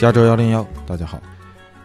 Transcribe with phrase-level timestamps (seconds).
[0.00, 1.20] 加州幺零幺，大家好，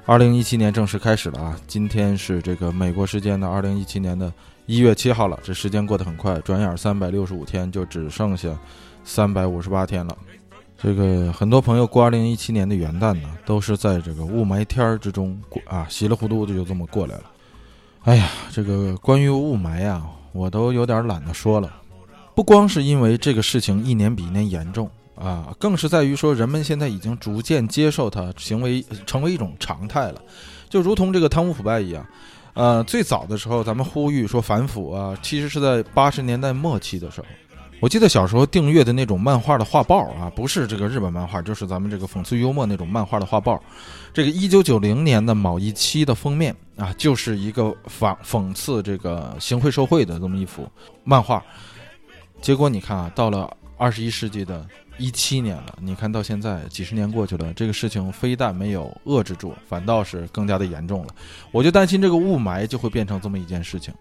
[0.06, 1.60] 二零一七年正式开始了啊！
[1.68, 4.32] 今天是这个美国时间的二零一七年的
[4.68, 8.58] 一月七号了，这时间过得很快，转眼三百六十五天就只剩下
[9.04, 10.18] 三百五十八天了。
[10.82, 17.24] 这个很多朋友过二零一七年的元旦呢，都是在这个雾霾天儿之中过啊，稀里糊涂的就这么过来了。
[18.06, 21.70] 哎呀，这个关于雾霾啊，我都有点懒得说了。
[22.34, 24.90] 不光是因为这个事情一年比一年严重。
[25.16, 30.22] 啊，更是在于说，人们现在已经逐渐接受它，行为成为一种常态了，
[30.70, 32.06] 就如同这个贪污腐败一样。
[32.54, 37.28] 呃，最早的时候，咱们呼吁说反腐啊，其实是在八十年代末期的时候。
[37.82, 43.62] 我记得小时候订阅的那种漫画的画报啊，不是这个日本漫画，就是咱们这个讽刺幽默那种漫画的画报。
[44.14, 50.68] 这个一九九零年的某一期的封面啊，就是一个反讽刺这个行贿受贿的这么一幅
[51.04, 51.44] 漫画。
[52.42, 54.66] 结果你看啊，到了二十一世纪的。
[54.98, 61.10] 一七年了，你看到现在几十年过去了，这个事情非但没有遏制住，反倒是更加的严重了。
[61.52, 63.94] 我就担心这个雾霾就会变成这么一件事情，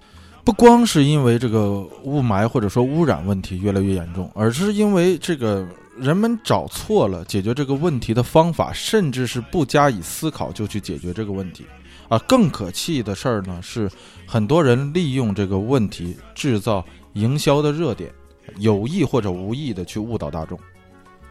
[0.45, 5.67] 不光是因为这个雾霾或者说污染问题越来越严重，而是因为这个
[5.98, 11.64] 人们找错了解决这个问题的方法，甚至是不加以思考就去解决这个问题。
[12.08, 13.91] 啊，更可气的事儿呢是，
[14.27, 18.12] 很多人利用这个问题制造营销的热点，
[18.58, 20.56] 有意或者无意的去误导大众。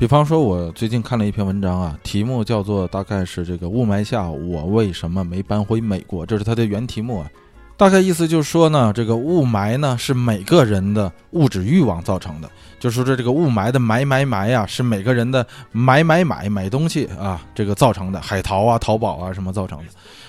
[0.04, 7.32] 比方说，我最近看了一篇文章啊，题目叫做“大概是这个雾霾下我为什么没搬回美国”，这是它的原题目啊。
[7.78, 12.50] 大概意思就是说呢，这个雾霾呢是每个人的物质欲望造成的，
[12.82, 19.86] 就是说这个雾霾的买买买呀，是每个人的买买买买东西啊这个造成的，海淘啊、淘宝啊什么造成的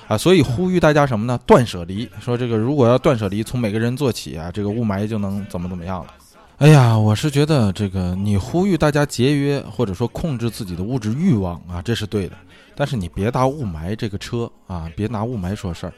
[0.07, 0.17] 啊。
[0.17, 1.37] 所以呼吁大家什么呢？
[1.45, 6.15] 断舍离，说这个如果要断舍离，从每个人做起啊，这个雾霾就能怎么怎么样了。
[6.59, 12.37] 哎呀，我是觉得这个你呼吁大家节约，或者说控制自己的物质欲望啊，这是对的。
[12.77, 15.93] 但是你别搭雾霾这个车啊，别拿雾霾说事儿，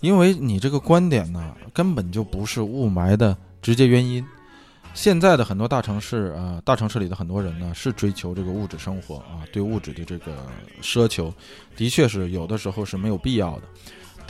[0.00, 4.24] 因为你这个观点呢，根本就不是雾霾的直接原因。
[4.94, 10.32] 现在的很多大城市啊，大城市里的很多人呢，是追求这个物质生活啊，对物质的这个
[10.82, 11.32] 奢求，
[11.76, 13.62] 的确是有的时候是没有必要的。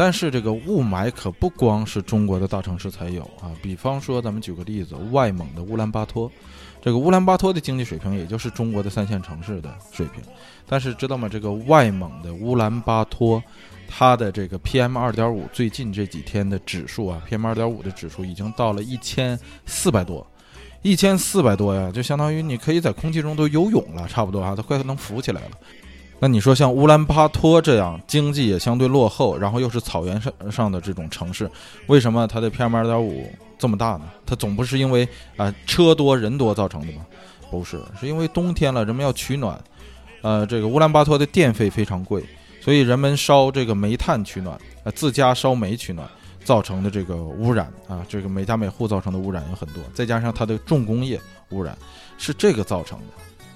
[0.01, 6.33] 但是这个雾霾可不光是中国的大城市才有啊，比方说咱们举个例子，外蒙的乌兰巴托，
[6.81, 10.23] 这个乌兰巴托的经济水平也就是中国的三线城市的水平，
[10.67, 11.29] 但是知道吗？
[11.29, 13.43] 这个外蒙的乌兰巴托，
[13.87, 20.27] 它的这个 PM 二点五最近这几天的指数啊，PM 二点五的指数已经到了一千四百多，
[20.81, 25.51] 一千四百多呀，就相当于你可以在空气中都游泳了，差不多啊，都快能浮起来了。
[26.23, 31.51] 那你说像乌兰巴托这样经济也相对落后，然后又是草原上上的这种城市，
[31.87, 34.03] 为什么它的 PM 二点五这么大呢？
[34.27, 37.07] 它总不是因为啊车多人多造成的吗？
[37.51, 39.59] 不是，是因为冬天了，人们要取暖，
[40.21, 42.23] 呃，这个乌兰巴托的电费非常贵，
[42.61, 46.07] 所以人们烧这个煤炭取暖，呃，自家烧煤取暖
[46.45, 51.77] 造成的这个污染啊，这个每家每户造成的污染有很多，再加上它的重工业污染，
[52.19, 53.07] 是这个造成的。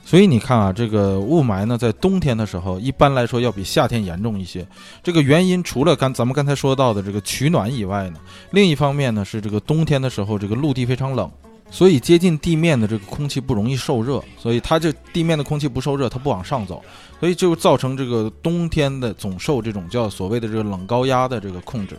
[0.05, 4.67] 所以你看啊，这个雾霾呢，在冬天的时候，一般来说要比夏天严重一些。
[5.03, 8.21] 这个原因除了刚咱们刚才说到的这个取暖以外呢，
[8.51, 11.31] 另一方面呢是这个冬天的时候，这个陆地非常冷，
[11.71, 16.83] 所以接近地面的这个空气不容易受热，所以它这地面的空气不受热，它不往上走，
[17.19, 21.99] 所以就造成这个冬天的总受这种叫所谓的这个冷高压的这个控制。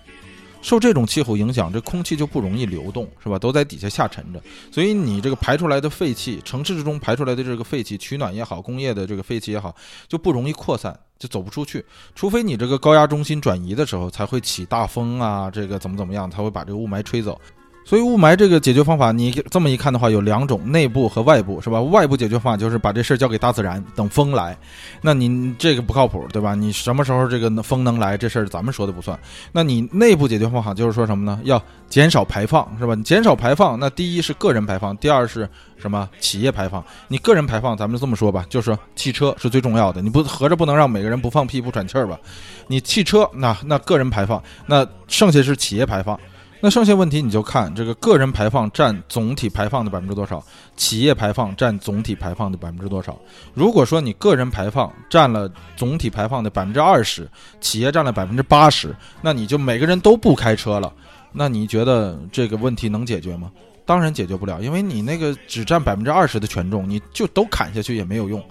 [0.66, 3.38] 受这种气候影响，这空气就不容易流动，是吧？
[3.38, 9.75] 都在底下下沉着，所以你这个排出来的废气，城市之中排出来的这个废气，取暖也好，工业的这个废气也好，
[10.08, 11.86] 就不容易扩散，就走不出去。
[12.16, 17.40] 除非你这个高压中心转移的时候，才会起大风啊，这个怎么怎么样，才会把这个雾霾吹走。
[17.85, 21.79] 所以雾霾这个解决方法，你这么一看的话，有两种，内部和外部，是吧？
[21.79, 24.57] 外部解决方法就是把这事儿交给大自然，等风来。
[25.01, 26.56] 那你这个不靠谱，对吧？
[26.56, 29.18] 你什么时候这个风能来，这事儿咱们说的不算。
[29.51, 31.40] 那你内部解决方法就是说什么呢？
[31.44, 32.95] 要减少排放，是吧？
[33.06, 36.10] 减少排放，那第一是个人排放，第二是什么？
[36.19, 36.83] 企业排放。
[37.07, 40.01] 你个人排放，咱们这么说吧，就是汽车是最重要的。
[40.01, 42.18] 你不合着不能让每个人不放屁不喘气儿吧？
[42.65, 46.19] 你汽车那那个人排放，那剩下是企业排放。
[46.62, 50.44] 那剩下问题你就看这个个人排放占总体排放的百分之多少，
[50.75, 53.16] 企业排放占总体排放的百分之多少。
[53.54, 57.30] 如果说你个人排放占了总体排放的百分之二十，
[57.62, 60.92] 企业占了百分之八十，那你就每个人都不开车了，
[61.31, 63.51] 那你觉得这个问题能解决吗？
[63.86, 68.44] 当然解决不了，因为你那个只占百分之二十的权重，你就都砍下去也没有用。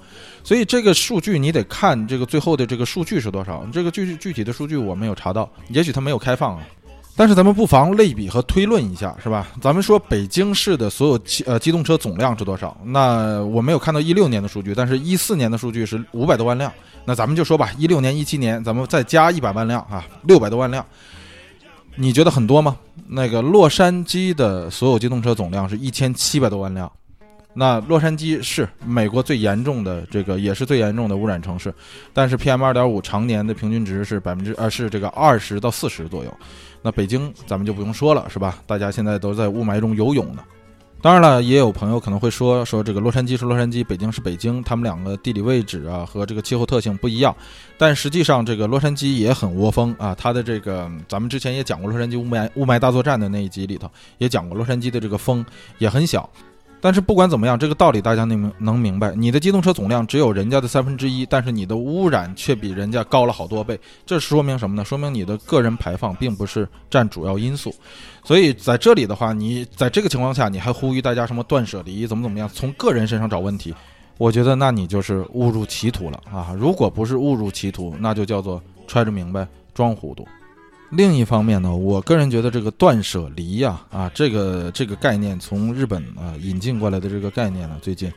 [0.44, 3.66] 所以这个数据你得看这个最后的这个数据是多少。
[3.72, 6.62] 这个具具体的数据我没有查到，也许它没有开放啊。
[7.16, 9.46] 但是咱们不妨类比和推论一下，是吧？
[9.60, 12.76] 咱们说北京市的所有机呃机动车总量是多少？
[12.84, 16.72] 那我没有看到一六年的数据，但是一四年的数据是五百多万辆。
[17.04, 20.84] 那咱们就说吧，一六年、一七年，咱们再加一百万辆啊，六百多万辆。
[21.94, 22.76] 你觉得很多吗？
[23.06, 26.90] 那个洛杉矶的所有机动车总量是一千七百多万辆。
[27.54, 31.72] 那洛杉矶是美国最严重的这个，也是最严重的污染城市，
[32.12, 36.36] 但是 PM 二点五常年的平均值是百分之呃是这个二十到四十左右。
[36.82, 38.58] 那北京咱们就不用说了，是吧？
[38.66, 40.42] 大家现在都在雾霾中游泳呢。
[41.00, 47.36] 当然了，也有朋友可能会说说这个洛杉矶是洛杉矶，北京是北京，他们两个地理位置啊和这个气候特性不一样。
[47.76, 50.14] 但实际上，这个洛杉矶也很窝风啊。
[50.14, 55.44] 它的这个咱们之前也讲过洛杉矶雾霾雾霾大作战的那一集里头也讲过，洛杉矶的这个风
[55.78, 56.28] 也很小。
[56.84, 59.14] 但是不管怎么样，这个道理大家能明能明白。
[59.14, 63.80] 你的机动车总量只有人家的三分之一，但是你的污染却比人家高了好多倍。
[64.04, 64.84] 这说明什么呢？
[64.84, 67.74] 说明你的个人排放并不是占主要因素。
[68.22, 73.74] 所以在这里的话，你在这个情况下，你还呼吁大家什么断舍离，怎么怎么样，从个人身上找问题，
[74.18, 76.54] 我觉得那你就是误入歧途了啊！
[76.54, 80.28] 如果不是误入歧途，那就叫做揣着明白装糊涂。
[80.96, 88.12] 另一方面呢，我个人觉得这个断舍离呀，啊，这个这个概念从日本啊引进过来的这个概念呢，最近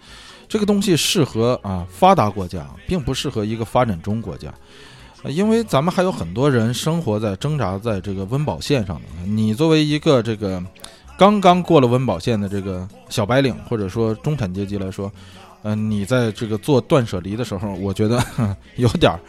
[0.47, 4.53] 这个东西适合啊发达国家，并不适合一个发展中国家，
[5.25, 9.03] 因为咱们还有很多人生活在挣扎在这个温饱线上的。
[9.25, 10.63] 你作为一个这个
[11.18, 15.12] 刚刚过了温饱线的这个小白领，或者说中产阶级来说，
[15.63, 18.23] 嗯，你在这个做断舍离的时候，我觉得
[18.77, 19.19] 有点儿。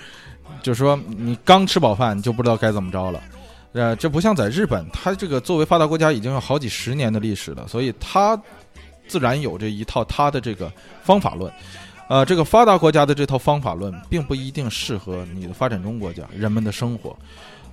[0.61, 3.21] 就是说，你刚吃饱饭就不知道该怎么着了，
[3.79, 8.37] 呃，这不像在日本，它这个作为发达国家已经有好几十年的历史了，所以它
[9.07, 10.73] 自然有这一套它的这个
[11.05, 11.53] 方法论，
[12.09, 17.17] 呃，这个发达国家的这套方法论并不一定适合你的发展中国家人们的生活，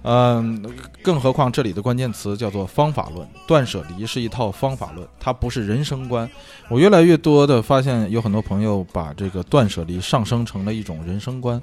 [0.04, 0.63] 嗯，
[1.02, 6.30] 更何况这里的关键词叫做方法论，断舍离是一套方法论，它不是人生观。
[6.69, 11.60] 我越来越多的发现，有很多朋友把这个断舍离上升成了一种人生观。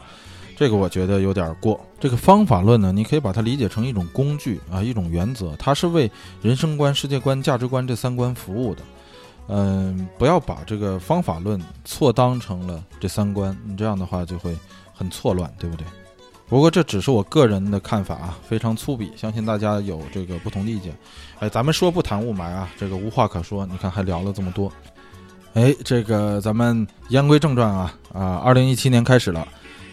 [0.62, 1.81] 这个我觉得有点过。
[1.99, 6.09] 这个方法论呢，你可以把它理解成一种工具啊，一种原则，它是为
[6.41, 8.82] 人生观、世界观、价值观这三观服务的。
[9.49, 14.56] 嗯，不要把这个方法论错当成了这三观，你这样的话就会
[14.94, 15.85] 很错乱，对不对？
[16.49, 20.97] 不过这只是我个人的看法啊，非常粗鄙，相信大家有这个不同的意见。
[21.41, 23.67] 哎，咱们说不谈雾霾啊，这个无话可说。
[23.67, 24.73] 你看还聊了这么多。
[25.55, 29.44] 哎，这个咱们言归正传啊啊，二零一七年开始了。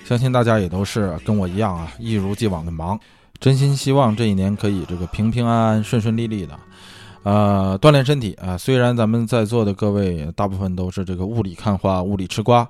[0.10, 3.00] 相信大家也都是跟我一样啊，一如既往的忙。
[3.40, 6.60] 真心希望这一年可以这个平平安安、顺顺利利的，
[7.22, 8.58] 呃，锻炼身体啊。
[8.58, 12.68] 虽然咱们在座的各位大部分都是这个雾里看花、雾里吃瓜，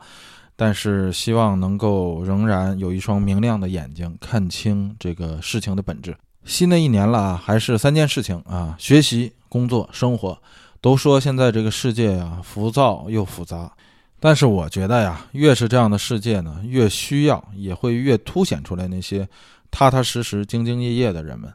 [0.57, 6.13] 但是希望能够仍然有一双明亮的眼睛，看清这个事情的本质。
[6.43, 10.37] 新的一年了啊，还是三件事情啊：学习、工作、生活。
[10.81, 13.71] 都说现在这个世界啊，浮躁又复杂。
[14.21, 19.25] 但是我觉得呀，越是这样的世界呢，越需要，也会越凸显出来那些
[19.71, 21.49] 踏踏实实、兢兢业业的人们。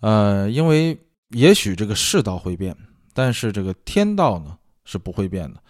[0.00, 0.96] 呃，因为
[1.30, 2.76] 也许这个世道会变，
[3.14, 4.54] 但是这个天道呢
[4.84, 5.60] 是不会变的。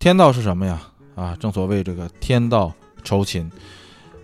[0.00, 0.82] 天道是什么呀？
[1.14, 2.72] 啊，正所谓这个天道
[3.04, 3.48] 酬勤。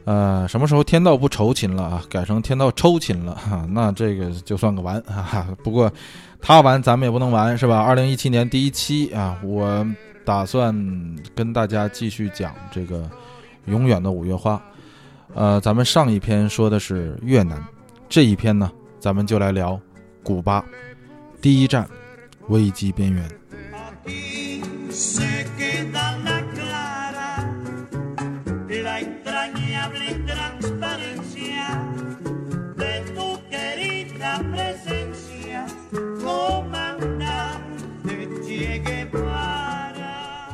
[0.05, 2.03] 呃，什么时候天道不酬勤了啊？
[2.11, 5.47] 改成天道抽勤了哈， 那这个就算个完哈。
[5.63, 5.93] 不过
[6.41, 7.79] 他完，咱们也不能完是吧？
[7.79, 9.87] 二零一七年第一期啊，我。
[10.29, 10.77] 打算
[11.35, 13.11] 跟大家继续讲这个
[13.65, 14.63] 永远的五月花，
[15.33, 17.59] 呃，咱们上一篇说的是越南，
[18.11, 18.71] 这一篇呢，
[19.01, 19.81] 咱们就来聊
[20.23, 20.63] 古巴，
[21.41, 21.89] 第一站，
[22.49, 23.27] 危机边缘。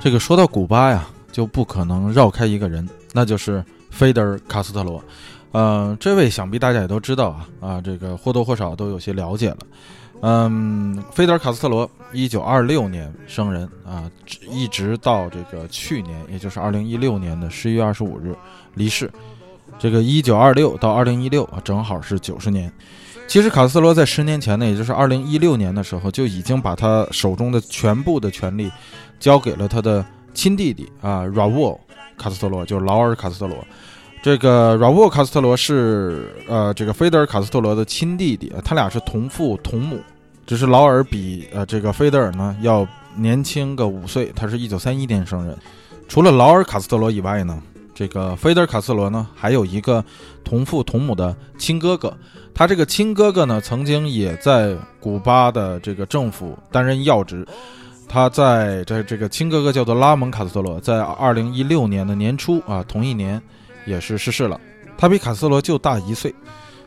[0.04, 5.02] 这个说到古巴呀，就不可能绕开一个人，那就是菲德尔·卡斯特罗。
[5.52, 9.56] 呃，这位想必大家也都知道啊，啊，这个或多或少都有些了解了。
[10.20, 14.04] 嗯，菲德尔·卡斯特罗，一九二六年生人啊，
[14.46, 18.36] 一直到这个去年，也就是二零一六年的十一月二十五日
[18.74, 19.10] 离世。
[19.78, 22.70] 这个一九二六到二零一六啊，正好是九十年。
[23.26, 28.70] 其实卡斯特罗在十年前呢，也就是二零一六年的时候，就已经把他手中的全部的权力。
[29.18, 31.78] 交给了他的亲弟弟啊，Raul
[32.16, 33.56] 卡斯特罗，就是劳尔·卡斯特罗。
[34.22, 40.00] 这个 Raul 卡斯特罗是呃，这个菲德尔·卡斯特罗的亲弟弟，他俩是同父同母，
[40.46, 45.56] 只是劳尔比呃这个菲德尔呢要年轻个五岁，他是一九三一年生人。
[46.08, 47.62] 除了劳尔·卡斯特罗以外呢，
[47.94, 50.02] 这个菲德尔·卡斯特罗呢，还有一个
[50.42, 52.16] 同父同母的亲哥哥。
[52.54, 57.46] 他这个亲哥哥呢，曾经也在古巴的这个政府担任要职。
[58.08, 63.40] 他在这这个亲哥哥叫做拉蒙·卡斯特罗，在二零一六年的年初啊，同一年
[63.86, 64.60] 也是逝世了。
[64.96, 66.34] 他比卡斯特罗就大一岁。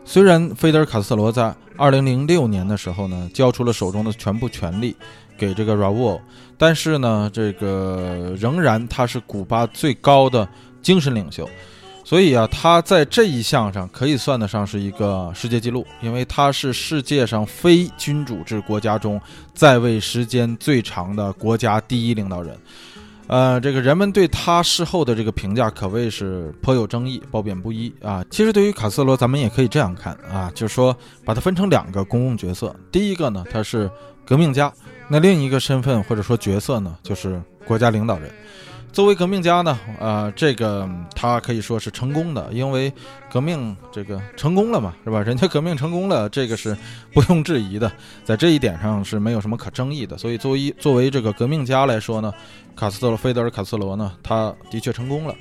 [0.06, 4.96] 虽然菲德尔·卡斯特罗在二零零六年的时候呢，交出了手中的全部权力
[5.38, 6.20] 给这个 Raul，
[6.58, 10.48] 但是呢，这个仍然他是古巴最高的。
[10.80, 11.50] 精神领袖，
[12.08, 19.20] 所以啊，他在这一项上可以算得上是一个世界纪录，因为他是世界上非君主制国家中
[19.54, 22.58] 在位时间最长的国家第一领导人。
[23.28, 28.24] 呃，这个人们对他事后的这个评价可谓是颇有争议，褒贬不一啊。
[28.32, 30.96] 其实对于卡斯罗，咱们也可以这样看啊，就是说
[31.26, 33.92] 把它分成两个公共角色，第一个呢，他是
[34.26, 34.72] 革命家，
[35.10, 38.32] 那另一个身份或者说角色呢，就是国家领导人。
[38.98, 42.92] 作为革命家呢，呃，这个他可以说是成功的，因为
[43.32, 45.22] 革命这个成功了嘛，是吧？
[45.22, 46.76] 人家革命成功了，这个是
[47.14, 47.92] 不用质疑的，
[48.24, 50.18] 在这一点上是没有什么可争议的。
[50.18, 52.34] 所以，作为作为这个革命家来说呢，
[52.76, 55.36] 卡斯特罗菲德尔卡斯罗呢，他的确成功了。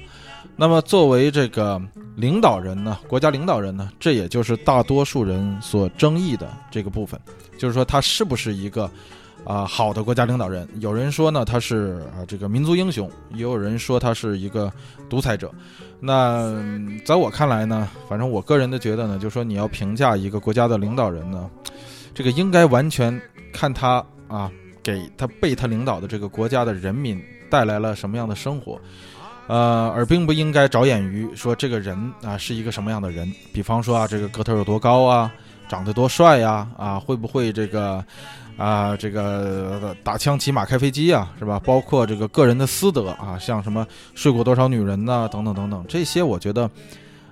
[0.55, 1.81] 那么，作为这个
[2.15, 7.19] 领导人呢，国家领导人呢，这也就是大多数人所争议的这个部分，
[7.57, 8.91] 就是说他是不是一个。
[9.47, 14.73] 啊，好的国家领导人，有人说呢他是啊这个民族英雄，也有人说他是一个
[15.09, 15.49] 独裁者。
[16.01, 16.53] 那
[17.05, 21.49] 在我看来呢，反正我个人的觉得呢，就说你要评价一个国家的领导人呢，
[22.13, 23.19] 这个应该完全
[23.53, 24.51] 看他啊
[24.83, 28.81] 给他被他领导的这个国家的人民带来了什么样的生活，
[29.47, 33.33] 呃，而并不应该着眼于说这个人啊是一个什么样的人。
[33.53, 35.33] 比方说啊，这个个头有多高啊，
[35.69, 38.05] 长得多帅呀，啊会不会这个。
[38.57, 41.61] 啊，这个打枪、骑马、开飞机啊，是吧？
[41.65, 46.71] 包括这个个人的私德啊，像什么睡过多少女人呐，等等等等，这些我觉得，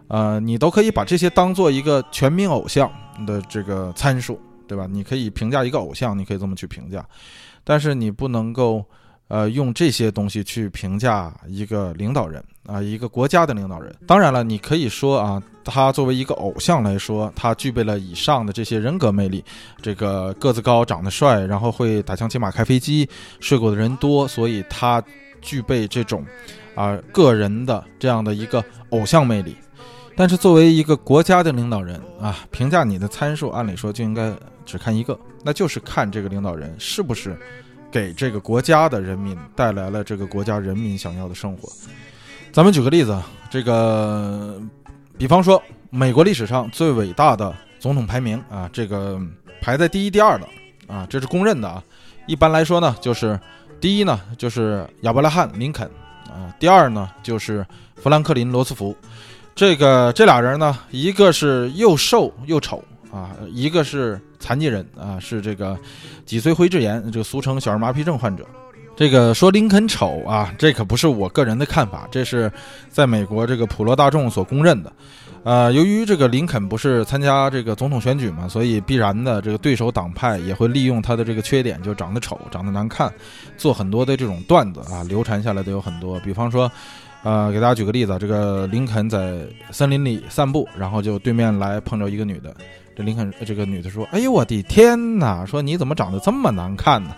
[0.08, 2.90] 呃，你都可以把这些当做一个全民偶像
[3.26, 4.38] 的这个参数，
[4.68, 4.86] 对吧？
[4.90, 7.04] 你可以评价一个偶像，你可以这么去评价，
[7.64, 8.84] 但是你不能够。
[9.28, 13.94] 呃，用这些东西去评价一个领导人啊，一个国家的领导人。
[14.06, 19.42] 当然了，你可以说啊，他作为一个偶像来说，他具备了以上的这些人格魅力，
[19.80, 23.08] 这个个子高、长得帅，然后会打枪、骑马、开飞机，
[23.40, 25.02] 睡过的人多，所以他
[25.40, 26.24] 具备这种
[26.74, 29.56] 啊个人的这样的一个偶像魅力。
[30.14, 34.32] 但是作为一个国家的领导人啊，评价你的参数，按理说就应该
[34.66, 37.36] 只看一个，那就是看这个领导人是不是。
[37.94, 41.68] 给这个国家的人民带来了这个国家人民想要的生活。
[42.52, 43.16] 咱们举个例子，
[43.48, 44.60] 这个，
[45.16, 49.16] 比方说美国历史上最伟大的总统排名啊，这个
[49.60, 50.48] 排在第一、第二的
[50.88, 51.80] 啊，这是公认的啊。
[52.26, 53.38] 一般来说呢，就是
[53.80, 55.88] 第一呢就是亚伯拉罕·林肯
[56.28, 58.96] 啊，第二呢就是富兰克林·罗斯福。
[59.54, 62.82] 这个这俩人呢，一个是又瘦又丑。
[63.12, 65.74] 啊，一个是残疾人啊，是这个
[66.26, 68.44] 脊髓灰质炎，这个俗称小儿麻痹症患者。
[68.94, 72.52] 这个说林肯丑啊，这可不是我个人的看法，这是
[72.90, 74.92] 在美国这个普罗大众所公认的。
[75.44, 83.10] 呃，由于这个林肯不是参加这个总统选举嘛，所以必然的这个对手党派也会利用他的这个缺点，就长得丑、长得难看，
[83.56, 86.20] 做很多的这种段子啊，流传下来的有很多。
[86.20, 86.70] 比方说，
[87.24, 89.40] 呃，给大家举个例子，这个林肯在
[89.72, 92.54] 森林里散步，然后就对面来碰着一个女的。
[92.96, 95.44] 这林肯这个女的说：“哎呦我的天哪！
[95.44, 97.10] 说你怎么长得这么难看呢？”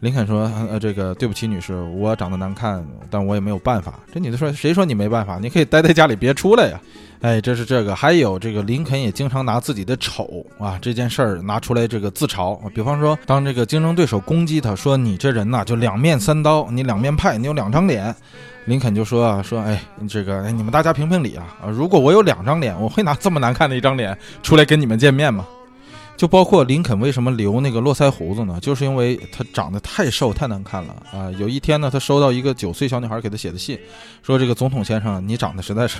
[0.00, 5.38] 林肯说：“呃，这个对不起，女士，我长得难看，但我也没有办法。”这女的说：“谁说你没办法？
[5.40, 6.80] 你可以待在家里别出来呀！”
[7.20, 12.56] 哎，这是这个，还有这个林肯也经常拿自己的丑啊这件事儿拿出来这个自嘲。
[12.70, 18.14] 比方说，当这个竞争对手攻击他说：“你这人呐，就两面三刀，你两面派，你有两张脸。”
[18.68, 21.70] 林肯就说啊，说哎，这个哎，你们大家评评理啊啊！
[21.70, 25.46] 如果我有两张脸，我会拿这么难看的一张脸出来跟你们见面吗？
[26.18, 28.58] 就包括林肯为什么留那个络腮胡子呢？
[28.60, 31.30] 就是因为他长得太瘦太难看了啊！
[31.38, 33.78] 有一天呢，他收到一个九岁小女孩给他写的信，
[34.22, 35.98] 说这个总统先生，你长得实在是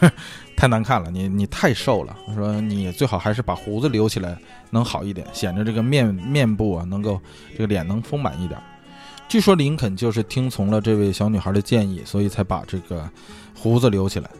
[0.55, 4.37] 太难看了，你你太瘦了，说你最好还是把胡子留起来
[4.69, 7.19] 能好一点，显得这个面面部啊能够
[7.53, 8.61] 这个脸能丰满一点。
[9.29, 13.09] 据说林肯就是听从了这位小女孩的建议，所以才把这个
[13.55, 14.31] 胡子留起来。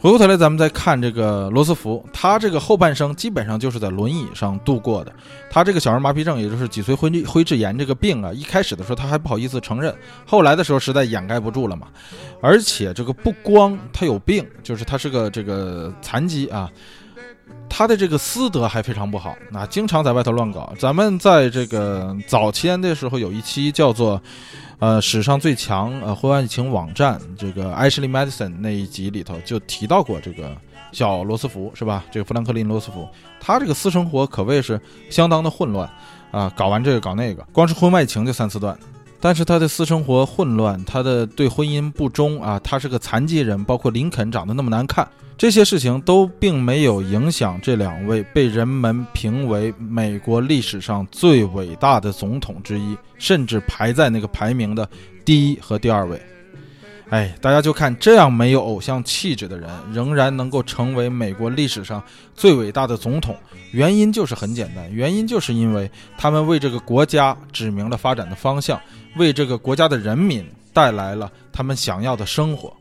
[0.00, 5.12] 回过头来，咱们再看这个罗斯福，他这个后半生基本上就是在轮椅上度过的。
[5.48, 9.94] 他这个小儿麻痹症，也就是脊髓灰灰质炎这个病啊，一开始的时候他还不好意思承认，
[10.26, 11.86] 后来的时候实在掩盖不住了嘛。
[12.40, 16.68] 而且这个不光他有病，就是他是个这个残疾啊。
[17.74, 20.70] 他的这个私德还非常不好，那经常在外头乱搞。
[20.78, 24.20] 咱们在这个早期的时候有一期叫做，
[24.78, 30.54] 呃，史上最强呃婚外情网站这个 Ashley Madison 那一集里头就提到过这个
[30.92, 32.04] 小罗斯福是吧？
[32.12, 33.08] 这个富兰克林罗斯福，
[33.40, 35.90] 他这个私生活可谓是相当的混乱
[36.30, 38.78] 啊，搞完这个搞那个，光是婚外情就三四段。
[39.24, 45.08] 但是他的私生活混乱，他的对婚姻不忠啊，他是个残疾人，包括林肯长得那么难看。
[45.38, 54.88] 这些事情都并没有影响这两位被人们评为美国历史上最伟大的总统之一，甚至排在那个排名的
[55.24, 56.20] 第一和第二位。
[57.12, 62.02] 哎，大家就看这样没有偶像气质的人，仍然能够成为美国历史上
[62.34, 63.36] 最伟大的总统，
[63.72, 68.80] 原因就是很简单，原因就是因为他们为这个国家指明了发展的方向，
[69.16, 70.42] 为这个国家的人民
[70.72, 72.72] 带来了他们想要的生活。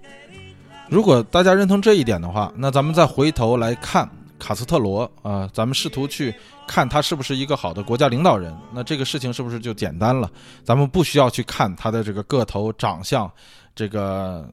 [0.88, 4.10] 如果大家认同这一点的话，那咱们再回头来看
[4.40, 6.34] 卡斯特罗啊，咱们试图去
[6.66, 10.32] 看他是不是一个好的国家领导人，那这个事情是不是就简单了？
[10.64, 13.30] 咱们不需要去看他的这个个头、长相，
[13.76, 14.50] 这个。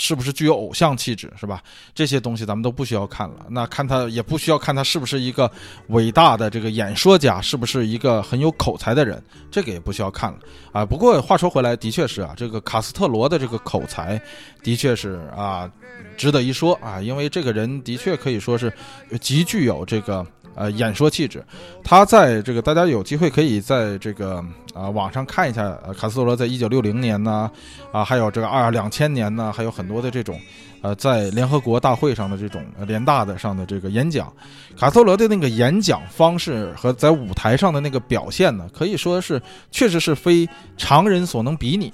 [0.00, 1.60] 是不是具有偶像气质，是吧？
[1.92, 3.46] 这些东西咱们都不需要看了。
[3.48, 5.50] 那看他也不需要看他是不是一个
[5.88, 9.20] 伟大的这个演说家，是不是一个很有口才的人，
[9.50, 10.38] 这个也不需要看了
[10.70, 10.86] 啊。
[10.86, 14.20] 不过话说回来，的确是啊，这个卡斯特罗的这个口才，
[14.62, 15.68] 的确是啊，
[16.16, 18.72] 值得一说啊，因为这个人的确可以说是
[19.20, 20.24] 极具有这个。
[20.58, 21.40] 呃，演说气质，
[21.84, 27.48] 他在这个大家有机会可以在这个啊网上看一下，呃，卡斯特罗在一九六零年呢，
[27.92, 30.36] 啊，还有这个二两千年呢，还有很多的这种，
[30.82, 34.32] 呃，在联合国大会上的这种联大的上的这个演讲，
[34.76, 41.92] 卡斯特罗的那个演讲方式和在舞台上的那个表现呢，可以说是确实是非常人所能比拟，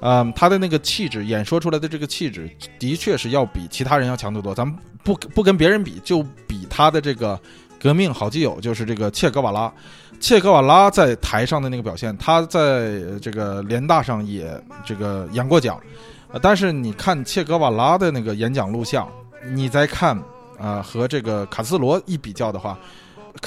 [0.00, 4.52] 嗯，他的那个气质，演说出来的这个气质，的确是要比其他人要强得多。
[4.52, 7.38] 咱们不不跟别人比，就比他的这个。
[7.80, 9.72] 革命好基友就是这个切格瓦拉，
[10.20, 15.80] 切格瓦拉在台上的那个表现，他在这个联大上也这个演过奖，
[16.30, 19.08] 呃，但是你看切格瓦拉的那个演讲录像，
[19.54, 20.16] 你再看
[20.58, 22.78] 啊和这个卡斯罗一比较的话。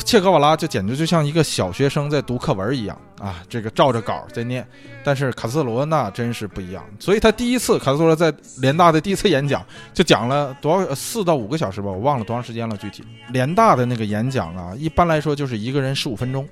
[0.05, 4.67] 切格瓦拉就简直就像一个小学生在读课文一样啊，这个照着稿在念。
[5.03, 13.03] 但是卡斯特罗那真是不一样，所以他第一次卡斯特罗在联大的第一次演讲就讲了多少四到五个小时吧，我忘了多长时间了具体。
[13.29, 16.47] 联大的那个演讲啊，一般来说就是一个人十五分钟。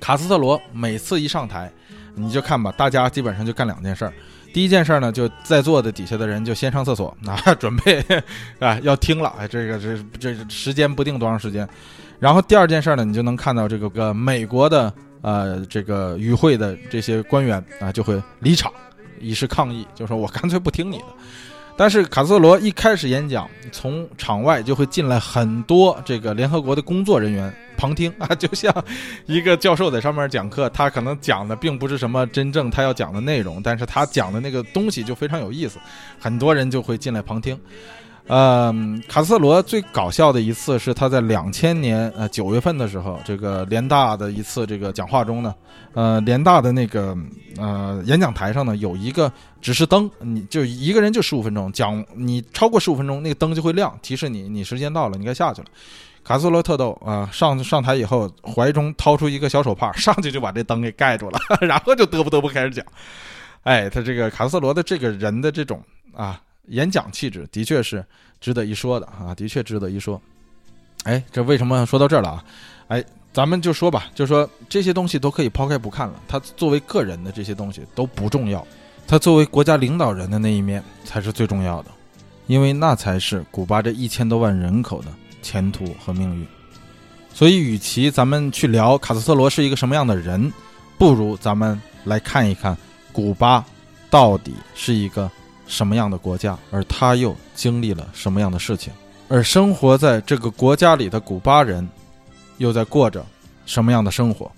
[0.00, 1.70] 卡斯特罗每次一上台，
[2.14, 4.12] 你就看吧，大家基本上就干两件事儿。
[4.52, 8.04] 第一件事儿呢，就在座的底下的人就先上厕所啊，准备
[8.58, 11.66] 啊要听了，哎，这个这这时间不定多长时间。
[12.22, 18.72] 然后第二件事呢，你就能看到这个个美国的呃这个与会的这些官员啊就会离场，
[19.18, 21.04] 以示抗议，就说我干脆不听你的。
[21.76, 28.72] 但是卡斯特罗一开始演讲，从场外就会进来很多这个联合国的工作人员旁听啊，就像
[29.26, 35.80] 一个教授在上面讲课，他可能讲的并不是什么真正他要讲的内容，但是他讲的那个东西就非常有意思，
[36.20, 37.58] 很多人就会进来旁听。
[38.28, 38.72] 呃，
[39.08, 45.54] 卡斯特罗最搞笑的一次是他在两千年呃九月份的时候，这个联大的一次这个讲话中呢，
[45.92, 47.16] 呃，联大的那个
[47.58, 49.30] 呃演讲台上呢有一个
[49.60, 55.66] 指示灯，你就一个人就十五分钟讲，你超过十五分钟那个灯就会亮，提示你你时间到了，你该下去了。
[56.24, 62.86] 卡斯特罗特逗啊，上上台以后怀中掏出一个小手帕，上去就把这灯给盖住了， 然后就嘚啵嘚啵开始讲。
[63.64, 65.82] 哎，他这个卡斯特罗的这个人的这种
[66.14, 66.40] 啊。
[66.68, 68.04] 演讲气质的确是
[68.40, 70.20] 值得一说的啊，的确值得一说。
[71.04, 72.44] 哎，这为什么说到这儿了啊？
[72.88, 76.14] 哎，咱们就说吧，就说这些东西都可以抛开不看了。
[76.28, 78.64] 他作为个人的这些东西都不重要，
[79.06, 81.90] 他作为国家领导人的那一面才是最重要的，
[82.46, 85.08] 因为那才是古巴这一千多万人口的
[85.42, 86.46] 前途和命运。
[87.34, 90.52] 所以，与其咱们去聊卡斯特罗是一个什么样的人，
[90.96, 92.76] 不如咱们来看一看
[93.12, 93.64] 古巴
[94.08, 95.28] 到底是一个。
[95.66, 98.92] 什么样的国家，而他又经历了什么样的事情，
[99.28, 101.88] 而生活在这个国家里的古巴人，
[102.58, 103.24] 又在过着
[103.64, 104.50] 什么样的生活？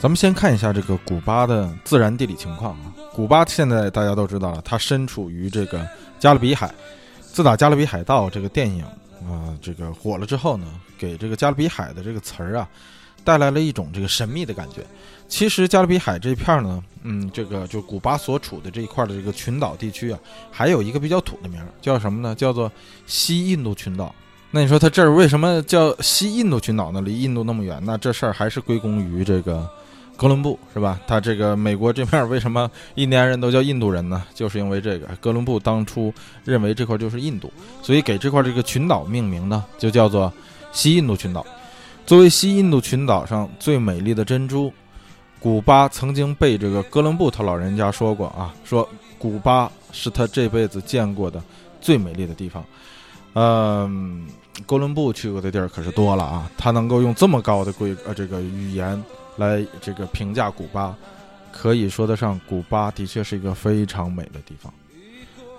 [0.00, 2.92] 咱们先看一下这个古巴的自然地理情况啊。
[3.14, 5.86] 古巴现在大家都知道了，它身处于这个
[6.18, 6.74] 加勒比海。
[7.20, 8.84] 自打《加勒比海盗》这个电影。
[9.28, 10.66] 啊，这个火了之后呢，
[10.98, 12.68] 给这个加勒比海的这个词儿啊，
[13.24, 14.84] 带来了一种这个神秘的感觉。
[15.28, 20.18] 其实加勒比海这片儿呢，嗯，这个就古巴所处的这一块的这个群岛地区啊，
[20.50, 22.34] 还有一个比较土的名儿，叫什么呢？
[22.34, 22.70] 叫做
[23.06, 24.14] 西印度群岛。
[24.50, 27.00] 那你说它这儿为什么叫西印度群岛呢？
[27.00, 29.66] 离印度那么远，那这事儿还是归功于这个
[30.22, 31.00] 哥伦布是吧？
[31.04, 34.22] 他这个美国这面为什么印第安人都叫印度人呢？
[34.32, 40.32] 就是因为这个哥伦布当初认为这块就是印度，所以给这块这个群岛命名呢，就叫做
[40.70, 41.44] 西印度群岛。
[42.06, 44.72] 作为西印度群岛上最美丽的珍珠，
[45.40, 51.42] 古巴曾经被这个哥伦布他老人家说过啊，说古巴是他这辈子见过的
[51.80, 52.64] 最美丽的地方。
[53.32, 54.24] 嗯，
[54.66, 59.02] 哥伦布去过的地儿可是多了啊，他能够用这么高的规呃这个语言。
[59.36, 60.94] 来这个评价古巴，
[61.50, 64.72] 可以说得上，古巴的确是一个非常美的地方。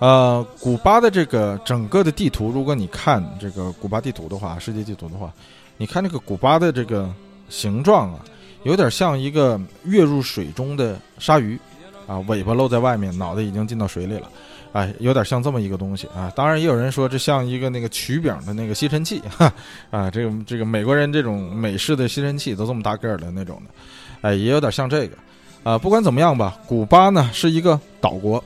[0.00, 5.32] 呃，古巴的这个整个的地图，如果你看这个古巴地图的话，世界地图的话，
[5.76, 7.08] 你看这个古巴的这个
[7.48, 8.20] 形状啊，
[8.64, 11.58] 有点像一个跃入水中的鲨鱼，
[12.06, 14.28] 啊，尾巴露在外面，脑袋已经进到水里了。
[14.74, 16.32] 哎，有点像这么一个东西啊！
[16.34, 19.52] 当然，也有人说这像一个那个曲柄的那个吸尘器，哈
[19.88, 23.70] 啊，这个这个美国人这种美式的吸尘器都这么大个儿的那种的，
[24.22, 25.16] 哎，也有点像这个，
[25.62, 28.42] 啊，不管怎么样吧，古巴呢是一个岛国，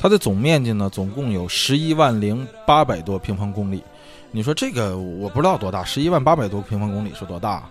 [0.00, 3.80] 它的总面积呢总共有十一万零八百多平方公里，
[4.32, 7.62] 你说这个我不知道多大，十一万八百多平方公里是多大？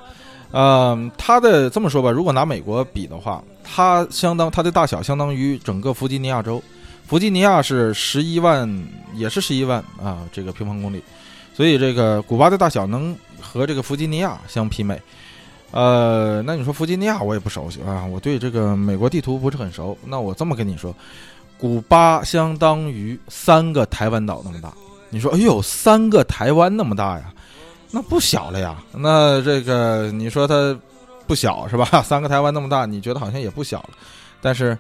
[0.54, 6.64] 嗯，它的这么说吧，如果拿美国比的话，它相当它的大小相当于整个弗吉尼亚州。
[7.08, 11.04] 弗吉尼亚是十一万，也是十一万啊，这个平方公里，
[11.54, 14.98] 所以这个古巴的大小能和这个弗吉尼亚相媲美。
[15.72, 19.98] 呃，那你说弗吉尼亚我也不熟悉啊，我对这个美国地图不是很熟。
[20.06, 20.96] 那我这么跟你说，
[21.58, 24.72] 古巴相当于三个台湾岛那么大。
[25.10, 27.34] 你说，哎呦，三个台湾那么大呀？
[27.90, 28.82] 那不小了呀。
[28.94, 30.78] 那这个你说它
[31.28, 32.02] 不小是吧？
[32.02, 33.90] 三个台湾那么大，你觉得好像也不小了，
[34.42, 34.78] 但是。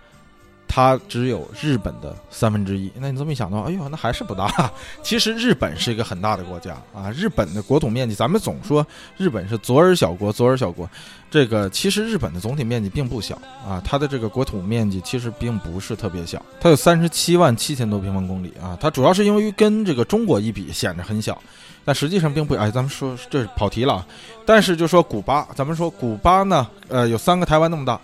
[0.73, 4.71] 它只有日本的三分之一，那你这么一想的话，哎呦，那还是不大。
[5.03, 10.89] 其实日本是一个很大的国家啊，日本的国土面积，咱们总说日本是左耳小国，左耳小国，
[11.29, 13.35] 这个其实日本的总体面积并不小
[13.67, 21.37] 啊，它的这个国土面积其实并不是特别小，它有三十七万七千多平方公里啊，它主要是因为跟这个中国一比显得很小，
[21.83, 24.07] 但实际上并不，哎，咱们说这跑题了，
[24.45, 27.99] 但是就说古巴，咱们说古巴呢，呃，有三个台湾那么大。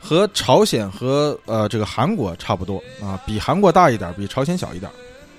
[0.00, 4.90] 和朝鲜和呃这个韩国差不多啊，比韩国大一点，比朝鲜小一点。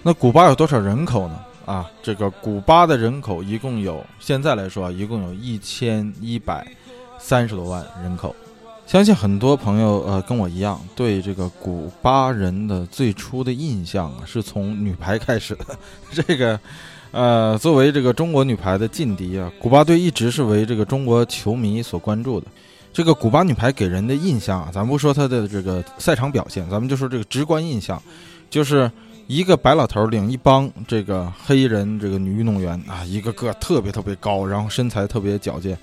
[0.03, 1.39] 那古巴有多少人口呢？
[1.65, 6.65] 啊，这个古巴的人口一共有，现在来说啊，一共有一千一百
[7.19, 8.33] 三十多万人口。
[8.85, 15.65] 相信很多朋友呃跟我一样，对这个古巴人的最初的印象啊，是从女排开始的。
[16.09, 16.57] 这个
[17.11, 22.47] 呃，作为这个中国女排的劲敌啊，古巴队一直是为这个中国球迷所关注的。
[22.97, 28.01] 这个古巴女排给人的印象啊，咱不说她的这个赛场表现，咱们就说这个直观印象，
[28.49, 28.91] 就是
[29.27, 35.77] 一个白老头领一帮这个黑人这个女运动员啊，一个个特别特别高，然后身材特别矫健，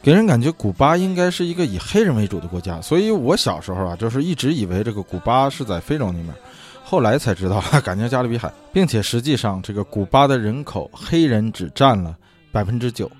[0.00, 2.80] 给人感觉古巴应该是一个以黑人为主的国家。
[2.80, 6.34] 所以我小时候啊，就是一直以为这个古巴是在非洲那边，
[6.82, 12.16] 后来才知道，感觉加勒比海，并且实际上这个古巴的人口黑人只占了
[12.50, 13.12] 百分之九，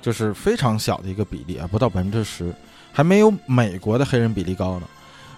[0.00, 2.54] 就是非常小的一个比例啊，不到百分之十。
[2.96, 4.86] 还没有美国的黑人比例高呢，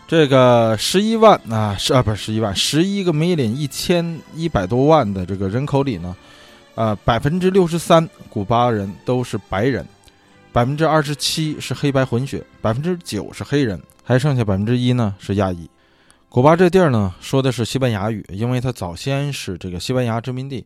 [0.07, 6.15] 这个十一万啊，是啊，不是十一万，十一个 million 一千一百多万的这个人口里呢，
[6.75, 9.87] 呃，百分之六十三古巴人都是白人，
[10.53, 15.67] 百分之二十七是黑白混血，百分之九是黑人，还剩下百分之一呢是亚裔。
[16.29, 20.63] 古巴这地儿呢说的是西班牙语，因为它早先是这个西班牙殖民地，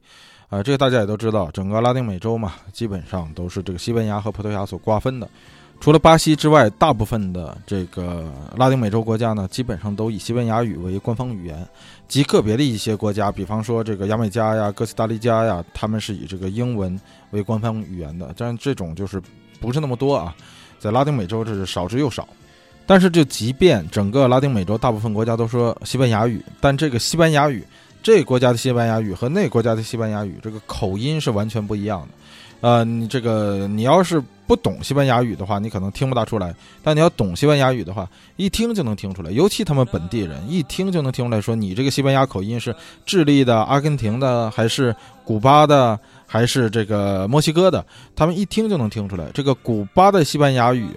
[0.48, 5.28] 啊，这个大家也都知道，整个拉丁美洲嘛，基本上都是这个西班牙和葡萄牙所瓜分的。
[5.80, 11.66] 除了巴西之外，大部分的这个拉丁美洲国家呢，基本上都以西班牙语为官方语言，
[12.06, 18.34] 极个别的一些国家，比方说这个牙买加呀、哥斯达黎加呀，他们是以这个英文为官方语言的。
[18.36, 19.22] 但这种就是
[19.58, 20.36] 不是那么多啊，
[20.78, 22.28] 在拉丁美洲这是少之又少。
[22.86, 27.64] 但是就即便整个拉丁美洲大部分国家都说西班牙语，但这个西班牙语，
[28.02, 32.08] 这国家的西班牙语和那国家的西班牙语，这个口音是完全不一样的。
[32.60, 36.50] 呃，你这个你要是不懂西班牙语的话，你可能听不大出来；
[36.82, 39.30] 但你要懂西班牙语的话，一听就能听出来。
[39.30, 42.74] 尤其他们本地人一听就能听出来，说你这个西班牙口音是
[43.06, 44.92] 智利的、阿根廷的，还是
[45.24, 47.86] 古巴的，还是这个墨西哥的？
[48.16, 49.26] 他们一听就能听出来。
[49.32, 50.88] 这个古巴的西班牙语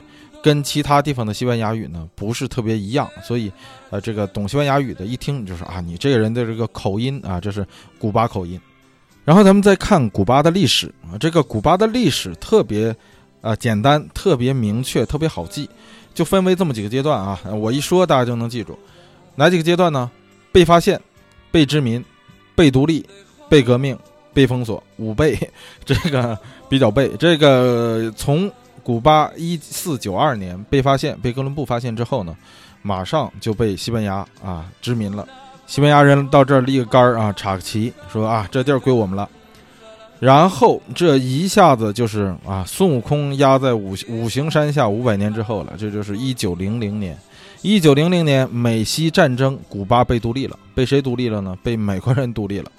[0.41, 3.51] 跟其他地方的西班牙语呢，不是特别一样，所以，
[3.91, 7.63] 呃，这个懂西班牙语的一听就是啊，你这个人的这个口音啊，这是
[7.99, 8.59] 古巴口音。
[9.23, 12.93] 然后咱们再看古巴的历史啊，这个古巴的历史特别，
[13.43, 15.69] 啊简单，特别明确，特别好记，
[16.15, 17.39] 就分为这么几个阶段啊。
[17.51, 18.79] 我一说大家就能记住，
[19.35, 20.09] 哪几个阶段呢？
[20.51, 20.99] 被发现、
[21.51, 22.03] 被殖民、
[22.55, 23.05] 被独立、
[23.49, 23.97] 被革命、
[24.33, 25.37] 被封锁，五被，
[25.83, 26.37] 这个
[26.69, 27.09] 比较背。
[27.19, 28.49] 这个从
[28.81, 32.35] 古巴一四九二年被发现，被哥伦布发现之后呢，
[32.81, 35.27] 马上就被西班牙啊殖民了。
[35.65, 39.27] 西班牙人到这儿立个杆儿啊，插个旗，说啊这地儿归我们了。
[40.23, 45.73] 然后这一下子就是啊，孙悟空压在五五行山下五百年之后了。
[45.77, 47.17] 这就是一九零零年，
[47.61, 50.57] 一九零零年美西战争，古巴被独立了。
[50.73, 51.57] 被谁独立了呢？
[51.61, 52.71] 被美国人独立了。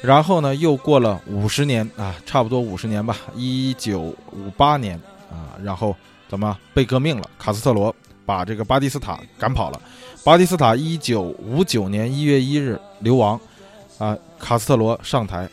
[0.00, 4.98] 然后呢，又过了五十年啊，差不多五十年吧，一九五八年
[5.30, 5.94] 啊，然后
[6.26, 7.28] 怎么被革命了？
[7.38, 9.78] 卡斯特罗把这个巴蒂斯塔赶跑了。
[10.24, 13.38] 巴蒂斯塔一九五九年一月一日流亡，
[13.98, 15.46] 啊，卡斯特罗上台。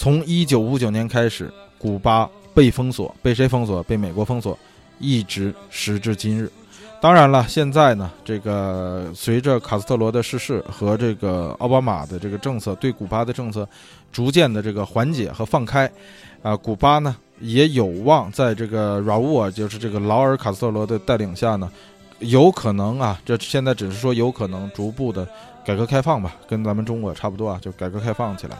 [0.00, 3.82] 从一九五九年开始，古巴被封锁，被谁封锁？
[3.82, 4.58] 被美国封锁，
[4.98, 6.50] 一直时至今日。
[7.02, 13.68] 当然了，现在呢，这个随着卡斯特罗的逝世和这个奥巴马的这个政策对古巴的政策
[14.10, 15.90] 逐渐的这个缓解和放开，
[16.40, 21.70] 啊，古巴呢也有望在这个拉乌尔，就是这个劳尔卡斯特罗的带领下呢，
[22.20, 25.28] 有可能啊，这现在只是说有可能逐步的
[25.62, 28.56] 改革开放吧，跟咱们中国差不多啊，就改革开放起来。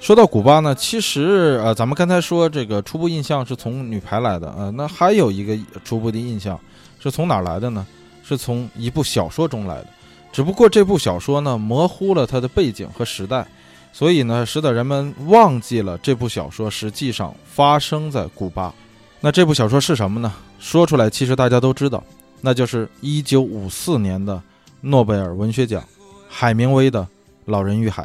[0.00, 6.58] 说到古巴呢，其实呃，咱们刚才说这个初步印象是从女排来的，呃，那还有一个初步的印象
[6.98, 7.86] 是从哪来的呢？
[8.24, 9.86] 是从一部小说中来的，
[10.32, 13.46] 只不过这部小说呢模糊了它的背景和时代，
[13.92, 18.74] 所以呢使得人们忘记了这部小说实际上发生在古巴。
[19.20, 20.32] 那这部小说是什么呢？
[20.58, 22.02] 说出来其实大家都知道，
[22.40, 24.40] 那就是一九五四年的
[24.80, 25.84] 诺贝尔文学奖，
[26.26, 27.02] 海明威的
[27.44, 28.02] 《老人与海》。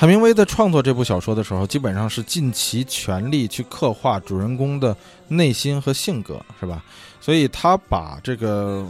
[0.00, 4.96] 海明威在创作这部小说的时候，基本上是尽其全力去刻画主人公的
[5.28, 6.82] 内心和性格，是吧？
[7.20, 8.82] 所以他把这个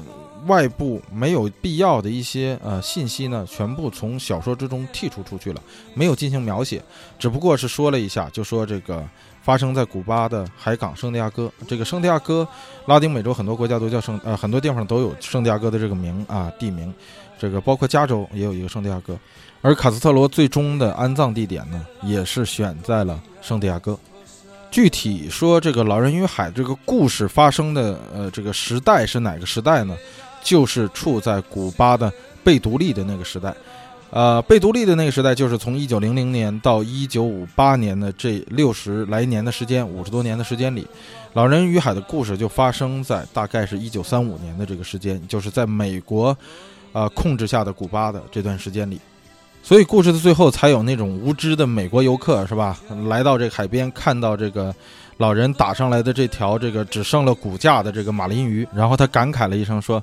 [0.46, 5.60] 外部没有必要的一些呃信息呢，全部从小说之中剔除出去了，
[5.94, 6.80] 没有进行描写，
[7.18, 9.04] 只不过是说了一下，就说这个
[9.42, 11.50] 发生在古巴的海港圣地亚哥。
[11.66, 12.46] 这个圣地亚哥，
[12.86, 16.94] 拉丁美洲很多国家都叫圣，呃，很多地方都有圣地亚哥的这个名啊，地名。
[17.36, 19.18] 这个包括加州也有一个圣地亚哥。
[19.62, 23.98] 而卡斯特罗最终的安葬地点呢，也是选在了圣地亚哥。
[24.70, 29.96] 具体说，这个《老人与海》这个故事发生的呃这个时代是哪个时代呢？
[30.42, 32.10] 就是处在古巴的
[32.42, 33.54] 被独立的那个时代。
[34.10, 40.82] 呃，被独立的那个时代，就是从一九零零年到一九五八年的这六十来年的时间，五十多年的时间里，
[41.34, 46.36] 《老人与海》的故事就发生在大概是一九三五年的这个时间，就是在美国，
[46.92, 49.00] 呃控制下的古巴的这段时间里。
[49.62, 52.78] 所以故事的最后才有那种无知的美国游客是吧？
[53.08, 54.74] 来到这个海边，看到这个
[55.16, 60.02] 老人打上来的这条这个只剩了骨架的这个马林鱼，然后他感慨了一声说：“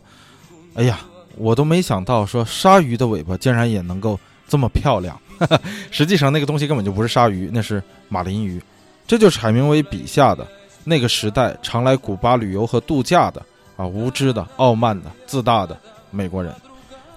[0.75, 0.99] 哎呀，
[1.35, 4.17] 我都没想到说鲨鱼的尾巴竟然也能够
[4.47, 5.19] 这么漂亮。
[5.91, 8.61] ”实际上那个东西根本就不是鲨鱼，那是马林鱼。
[9.05, 10.47] 这就是海明威笔下的
[10.85, 13.41] 那个时代常来古巴旅游和度假的
[13.75, 15.77] 啊无知的、傲慢的、自大的
[16.09, 16.53] 美国人。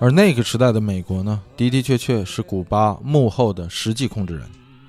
[0.00, 4.48] 而那个时代的美国呢，的的确确是古巴幕后的实际控制人，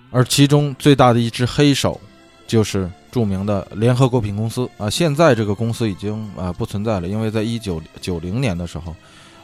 [0.09, 1.99] 而其中最大的一只黑手，
[2.47, 4.89] 就是著名的联合果品公司啊。
[4.89, 8.95] 现在这个公司已经啊不存在了，因为在一九九零年的时候，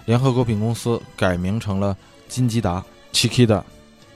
[0.05, 1.95] 联合果品公司改名成了
[2.29, 3.61] 金吉达 （Chiquita）。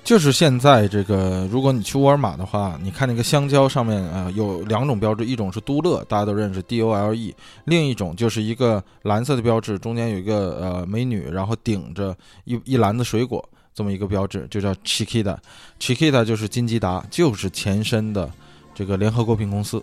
[0.03, 7.33] 就是现在这个，如果你去沃尔玛的话，你看那个香蕉上面啊有两种标志，一种是都乐，大家都认识 D O L E，
[7.65, 18.29] 另一种就是一个蓝色的标志，中间有一个呃美女，然后顶着一一篮子水果，这么一个标志，就叫 Chiquita，Chiquita 就是金吉达，就是前身的
[18.73, 19.81] 这个联合果品公司。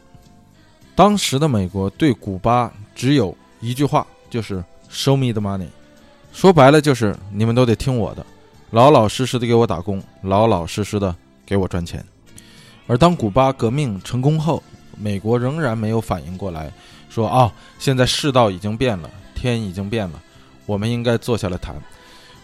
[0.97, 5.69] 当时的美国对古巴只有一句话，就是 Show me the money，
[6.33, 8.27] 说白了就是你们都得听我的。
[8.71, 11.15] 老老实实的给我打工，老老实实的
[11.47, 12.05] 给我赚钱。
[12.87, 14.63] 而当古巴革命成功后，
[14.97, 16.71] 美国仍然没有反应过来，
[17.09, 20.21] 说：“啊，现在世道已经变了，天已经变了，
[20.67, 21.75] 我们应该坐下来谈。”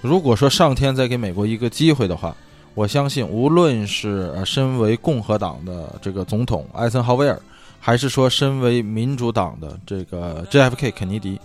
[0.01, 2.35] 如果说上天再给美国一个机会的话，
[2.75, 7.39] 我相信，无论是身为共和党的这个总统艾森豪威尔，
[7.81, 11.39] 还是说身为民主党的这个 JFK 肯尼迪，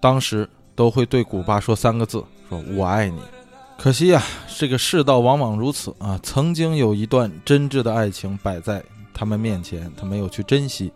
[0.00, 3.20] 当时都会对古巴说三个字：“说我爱你。”
[3.78, 4.22] 可惜呀，
[4.56, 6.18] 这个世道往往如此啊！
[6.22, 8.80] 曾经有一段真挚的爱情摆在
[9.12, 10.92] 他们面前，他没有去珍惜，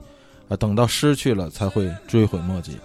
[0.48, 2.78] 啊，等到失去了才会追悔莫及。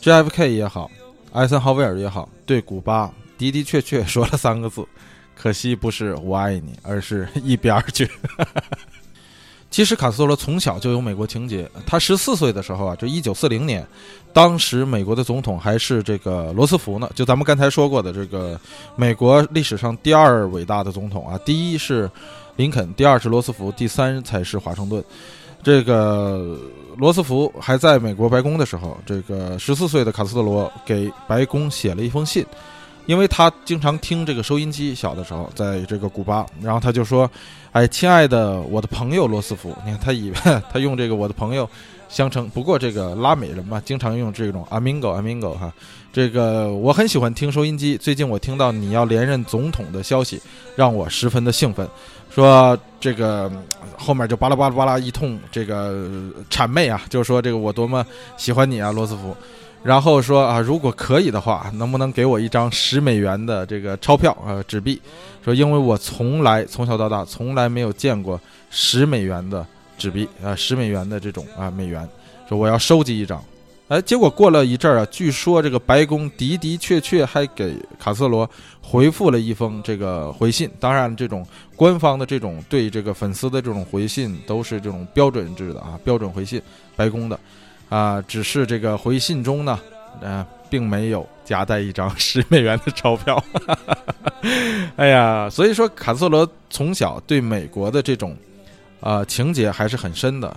[0.00, 0.88] JFK 也好，
[1.32, 4.86] 艾森豪威尔也好，对古巴的的确确说了三个字：
[5.34, 8.08] 可惜不是我爱你，而是一边儿去。
[9.70, 11.70] 其实卡斯特罗从小就有美国情节。
[11.86, 13.86] 他十四岁的时候啊，就一九四零年，
[14.32, 17.08] 当时美国的总统还是这个罗斯福呢。
[17.14, 18.60] 就咱们刚才说过的这个
[18.96, 22.10] 美国历史上第二伟大的总统啊，第一是
[22.56, 25.02] 林肯，第二是罗斯福，第三才是华盛顿。
[25.62, 26.58] 这个
[26.96, 32.44] 罗斯福还在美国白宫的时候，这个十四岁的卡斯特罗给白宫写了一封信，
[33.10, 37.28] 因为他经常听这个收音机，小的时候在这个古巴，然后他就说
[37.72, 40.32] ：“哎，亲爱的我的朋友罗斯福，你看他以
[40.72, 41.68] 他用这个我的朋友
[42.08, 45.72] 相称，不过这个拉美人嘛，经常用这种 amigo amigo 哈。
[46.12, 50.40] 这个我很喜欢听收音机，最近我听到你要连任总统的消息，
[50.76, 51.88] 让我十分的兴奋。”
[52.32, 53.50] 说这个
[53.98, 56.06] 后面就巴拉巴拉巴拉一通这个
[56.48, 59.36] 谄媚啊，就是说这个我多么喜欢你啊，罗斯福。
[59.82, 65.00] 然后说啊，如果可以的话，能不能给我一张十美元的这个钞票啊，纸币？
[65.44, 68.38] 说因为我从来从小到大从来没有见过
[68.70, 69.66] 十美元的
[69.96, 72.06] 纸币啊，十美元的这种啊美元。
[72.48, 73.42] 说我要收集一张。
[73.88, 78.48] 哎，结果过了一阵儿啊，据说这个白宫的的确确还给卡斯罗
[78.80, 80.70] 回复了一封这个回信。
[80.78, 86.62] 当然，这种官方的这种对这个粉丝的这种回信都是这种标准制的啊，标准回信，
[86.94, 87.36] 白宫的，
[87.90, 89.78] 啊，只是这个回信中呢，
[90.22, 93.44] 呃，并没有夹带一张十美元的钞票。
[94.96, 98.34] 哎呀，所以说卡斯特罗从小对美国的这种
[99.00, 100.56] 啊情节还是很深的。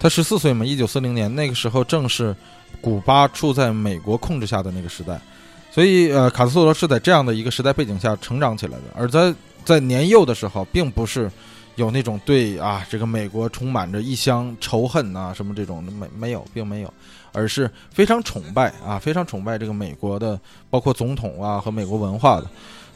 [0.00, 2.34] 他十四岁嘛，一九四零年那个时候正是。
[2.80, 5.20] 古巴处在美国控制下的那个时代，
[5.70, 8.84] 所以呃，卡斯特罗是在这样的一个时代背景下成长起来的。
[8.96, 9.32] 而在
[9.64, 11.30] 在年幼的时候，并不是
[11.76, 16.92] 有那种对啊这个美国充满着一厢仇恨啊什么这种没没有，并没有，
[17.32, 20.38] 而是非常崇拜啊，非常崇拜这个美国的，
[20.70, 22.46] 包括总统啊和美国文化的。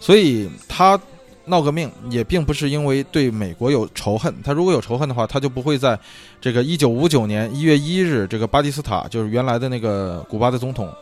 [0.00, 1.00] 所以他。
[1.48, 5.96] 闹革命也并不是因为对美国有仇恨，他如果有仇恨的话，他就不会在
[6.40, 10.92] 这个一九五九年一月一日，这个巴蒂斯塔就是原来的那个古巴的总统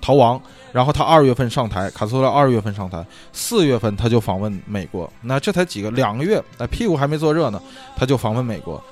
[0.00, 0.40] 逃亡，
[0.72, 7.60] 然后他二月份上台，卡斯特罗二月份上台，四月份他就访问美国，那这才几个两个月，那屁股还没坐热呢，
[7.96, 8.82] 他就访问美国，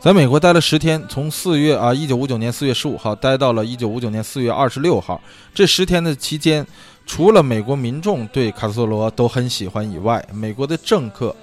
[0.00, 5.20] 在美国待了十天，从四月啊一九五九年四月十五号待到了一九五九年四月二十六号，
[5.54, 6.66] 这十天的期间。
[7.06, 11.34] 除了美国民众对卡斯特罗都很喜欢以外，美国的政客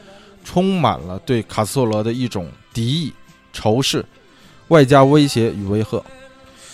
[0.41, 3.11] 充满了对卡斯特罗的一种敌意、
[3.51, 4.05] 仇视，
[4.69, 6.01] 外加威胁与威吓。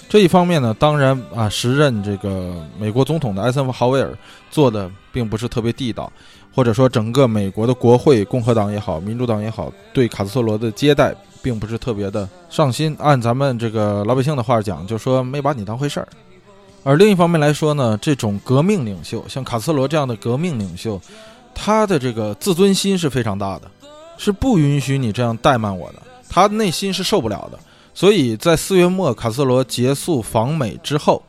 [0.10, 4.16] 这一方面呢，当然啊，时任这个美国总统的艾森豪威尔
[4.52, 6.12] 做的并不是特别地道，
[6.54, 12.96] 或者说整个美国的国会，共和党也好，民主党也好，对卡斯特罗的接待并不是特别的上心。
[13.00, 16.08] 按咱们这个老百姓的话讲，就说没把你当回事儿。
[16.84, 21.02] 而另一方面来说呢，这种革命领袖，像卡斯特罗这样的革命领袖，
[21.56, 23.72] 他的这个自尊心是非常大的，
[24.18, 27.58] 是不允许你这样怠慢我的，他内心是受不了的。
[27.94, 31.22] 所以在四月末，卡斯罗结束访美之后，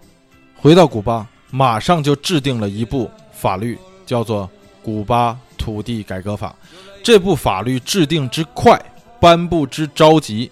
[0.56, 4.44] 回到古巴，马上就制定了一部法律，叫做
[4.82, 6.54] 《古巴土地改革法》。
[7.02, 8.80] 这部法律制定之快，
[9.20, 10.50] 颁布之着急，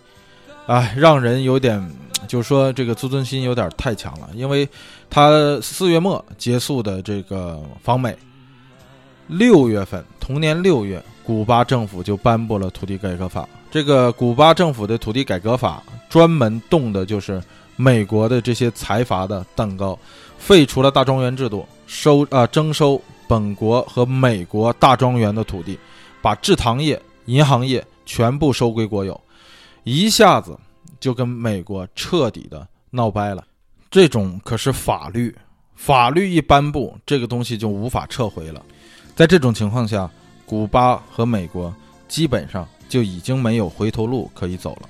[0.66, 1.90] 哎，让人有点。
[2.28, 4.66] 就是说，这个自尊心有点太强了，因为
[5.10, 8.16] 他四月末结束的这个访美，
[9.26, 13.46] 六月份同年六月，古巴政府就颁布了土地改革法。
[13.72, 17.42] 这个古巴政府的土地改革法专门动的就是
[17.74, 19.98] 美国的这些财阀的蛋糕，
[20.36, 25.78] 废除了大庄园制度，收啊征收本国和美国大庄园的土地，
[26.20, 29.18] 把制糖业、银行业全部收归国有，
[29.84, 30.54] 一下子。
[31.00, 33.42] 就跟美国彻底的闹掰了，
[33.90, 35.34] 这种可是法律，
[35.74, 38.62] 法律一颁布，这个东西就无法撤回了。
[39.16, 40.08] 在这种情况下，
[40.46, 41.74] 古巴和美国
[42.06, 44.88] 基本上就已经没有回头路可以走了。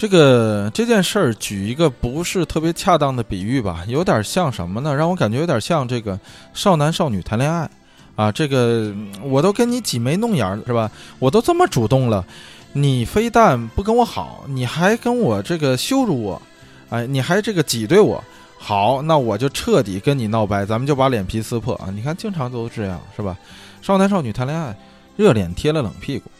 [0.00, 4.94] 这个这件事儿，举一个不是特别恰当的比喻吧，有点像什么呢？
[4.94, 6.18] 让我感觉有点像这个
[6.54, 7.68] 少男少女谈恋爱
[8.16, 10.90] 啊，这个我都跟你挤眉弄眼是吧？
[11.18, 12.24] 我都这么主动了。
[12.72, 16.40] 你非但不跟我好，你还跟我这个羞辱我，
[16.88, 18.24] 哎，你还这个挤兑我，
[18.56, 21.90] 好，那我就彻底跟你闹掰，咱们就把脸皮撕破啊！
[21.94, 23.36] 你看，经常都这样，是吧？
[23.82, 24.74] 少男少女谈恋爱，
[25.14, 26.30] 热脸贴了冷屁股，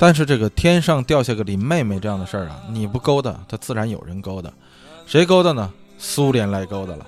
[0.00, 4.50] 但是这个天上掉下个林妹妹这样的事儿啊，你不勾搭，他自然有人勾搭，
[5.04, 5.70] 谁勾搭呢？
[5.98, 7.06] 苏联来勾搭了。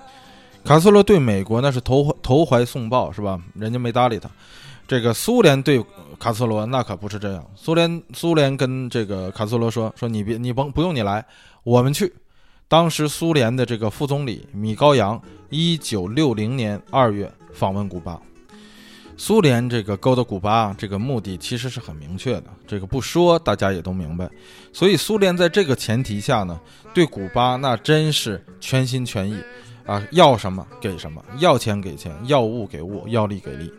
[0.63, 3.41] 卡斯罗对美国那是投投怀送抱，是吧？
[3.55, 4.29] 人家没搭理他。
[4.87, 5.83] 这个苏联对
[6.19, 11.25] 卡斯罗那可不是这样，苏联苏联跟这个卡斯罗说说你别你甭不用你来，
[11.63, 12.13] 我们去。
[12.69, 15.19] 当时苏联的这个副总理米高扬，
[15.49, 18.21] 一九六零年二月访问古巴，
[19.17, 24.29] 苏联这个勾搭古巴这个目的其实是很明确的，这个不说大家也都明白。
[24.73, 26.59] 所以苏联在这个前提下呢，
[26.93, 29.37] 对古巴那真是全心全意
[29.87, 33.73] 啊，要什么给什么，要钱给钱，要物给物，要力给力。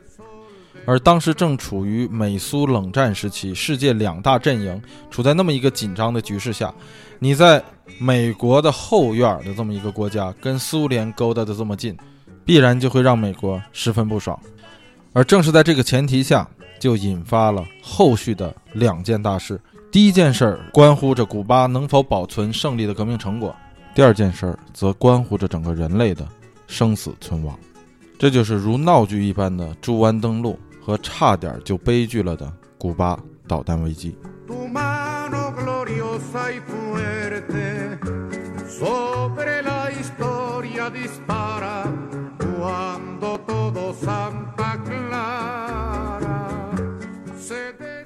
[0.86, 6.73] 而当时正处于美苏冷战时期，世界两大阵营处在那么一个紧张的局势下，
[7.19, 7.63] 你在
[7.97, 11.97] 美国的后院的这么一个国家，跟苏联勾搭的这么近，
[12.45, 14.38] 必然就会让美国十分不爽。
[15.14, 16.47] 而正是在这个前提下，
[16.80, 19.59] 就引发了后续的两件大事。
[19.91, 23.55] 第一件事儿关乎着古巴能否保存胜利的革命成果，
[23.95, 26.28] 第二件事儿则关乎着整个人类的
[26.68, 27.57] 生死存亡。
[28.20, 30.59] 这就是如闹剧一般的猪湾登陆。
[30.86, 34.18] 和差点就悲剧了的古巴导弹危机。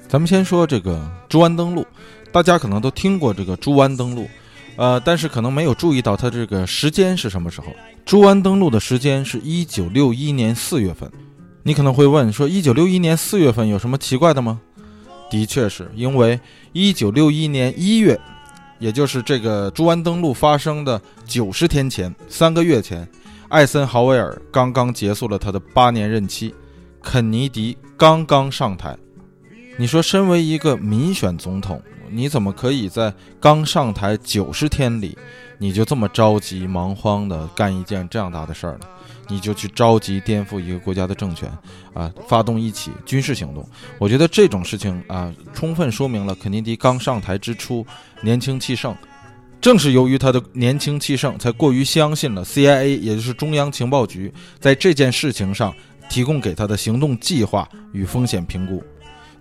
[0.08, 1.86] 咱们先说这个朱湾登陆，
[2.32, 4.28] 大家可能都听过这个朱湾登陆，
[4.78, 7.68] 呃，但是可能没有注意到它这个时间是什么时候。
[8.06, 11.12] 朱湾登陆的时间是一九六一年四月份。
[11.64, 14.62] 你可能会问说，一九六一年四月份有什么奇怪的吗？
[15.30, 16.40] 的确是因为
[16.72, 18.18] 一九六一年一月，
[18.80, 23.06] 也就是这个朱湾登陆发生的九十天前，三个月前，
[23.50, 26.56] 艾森豪威尔刚刚结束了他的八年任期，
[27.04, 28.98] 肯尼迪刚刚上台。
[29.80, 35.16] 你说，身为一个民选总统，你怎么可以在刚上台九十天里，
[35.60, 38.88] 你就这么着急忙慌地干一件这样大的事儿呢？
[39.30, 41.48] 你就去着急颠覆一个国家的政权，
[41.94, 43.64] 啊，发动一起军事行动。
[44.00, 47.86] 我觉得这种事情啊，充分说明了肯尼迪刚上台之初
[48.22, 48.96] 年轻气盛。
[49.62, 55.72] 正是由于他的年轻气盛，才过于相信了 CIA，也就是中央情报局在这件事情上
[56.10, 58.84] 提供给他的行动计划与风险评估。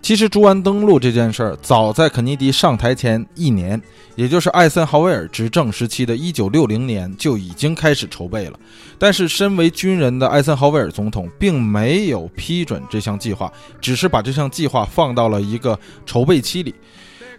[0.07, 3.81] 其实，朱安登陆这件事儿，早在肯尼迪上台前一年，
[4.15, 8.57] 也就是艾森豪威尔执政时期的一九六零年就已经开始筹备了。
[8.97, 13.51] 但是，身为军人的艾森豪威尔总统并没有批准这项计划，
[13.81, 16.73] 只是把这项计划放到了一个筹备期里。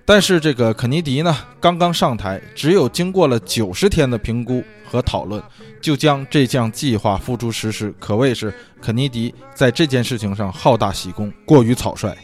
[0.04, 5.42] 但是，这个肯尼迪呢，刚刚上台，只有经过了九十天的评估和讨论，
[5.80, 8.52] 就将这项计划付诸实施，可谓是
[8.82, 12.14] 肯尼迪在这件事情上好大喜功，过于草率。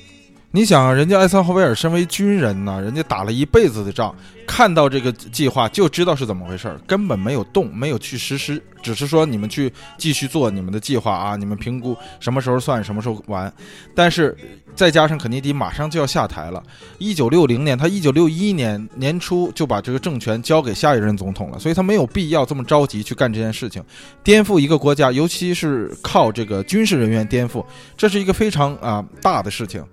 [0.57, 4.15] 你想，人家艾森豪威尔身为军人呢，人家打了一辈子的仗，
[4.47, 13.53] 看到这个计划就知道是怎么回事儿，根本没有动，没有去实施，只是说你们去继续做你们的计划啊，你们评估什么时候算，什么时候完。
[13.97, 14.37] 但是
[14.77, 16.63] 再加上肯尼迪马上就要下台了，
[16.99, 23.83] 一九六零年，他一九六一年年初就把这个政权交给下一任总统了，所以他没有必要这么着急去干这件事情，
[24.23, 29.85] 颠覆一个国家，尤其是靠这个军事人员颠覆，这是一个非常啊大的事情。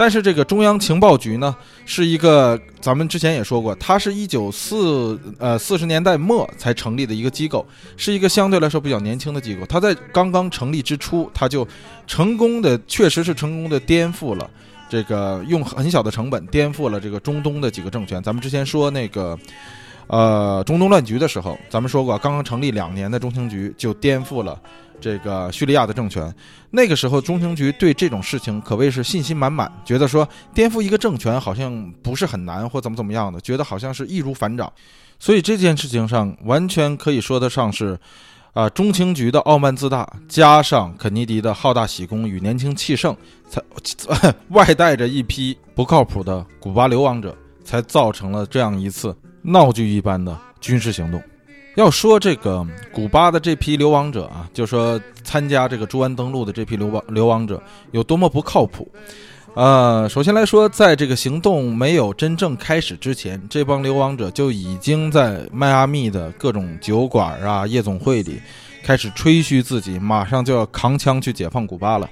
[0.00, 7.66] 但是这个中央情报局呢，是一个咱们之前也说过，它是一九四呃四十年代末才成立的一个机构，
[7.98, 9.66] 是一个相对来说比较年轻的机构。
[9.66, 11.68] 它在刚刚成立之初，它就
[12.06, 14.48] 成功的，确实是成功的颠覆了
[14.88, 18.22] 这个用很小的成本颠覆了这个中东的几个政权。
[18.22, 19.38] 咱们之前说那个。
[20.12, 24.60] 呃，中东乱局的时候，咱们说过，刚刚成立两年的中情局就颠覆了
[25.00, 26.32] 这个叙利亚的政权。
[26.70, 34.72] 那个时候，中情局对这种事情可谓是信心满满，觉得说颠覆一个政权好像不是很难，或怎么怎么样的，觉得好像是易如反掌。
[35.18, 37.98] 所以这件事情上，完全可以说得上是，
[38.52, 43.16] 啊，中情局的傲慢自大，加上肯尼迪的好大喜功与年轻气盛，
[43.48, 43.60] 才
[44.50, 49.16] 外带着一批不靠谱的古巴流亡者，才造成了这样一次。
[49.42, 51.22] 闹剧一般的军事行动，
[51.76, 57.62] 要说这个古巴的这批流亡者啊，就说参加这个猪湾登陆的这批流亡流亡者
[57.92, 58.90] 有多么不靠谱。
[59.54, 68.40] 呃，首先来说，在这个行动没有真正开始之前，这帮流亡者就已经在迈阿密的各种酒馆啊、夜总会里
[68.82, 72.08] 开始吹嘘自己马上就要扛枪去解放古巴了，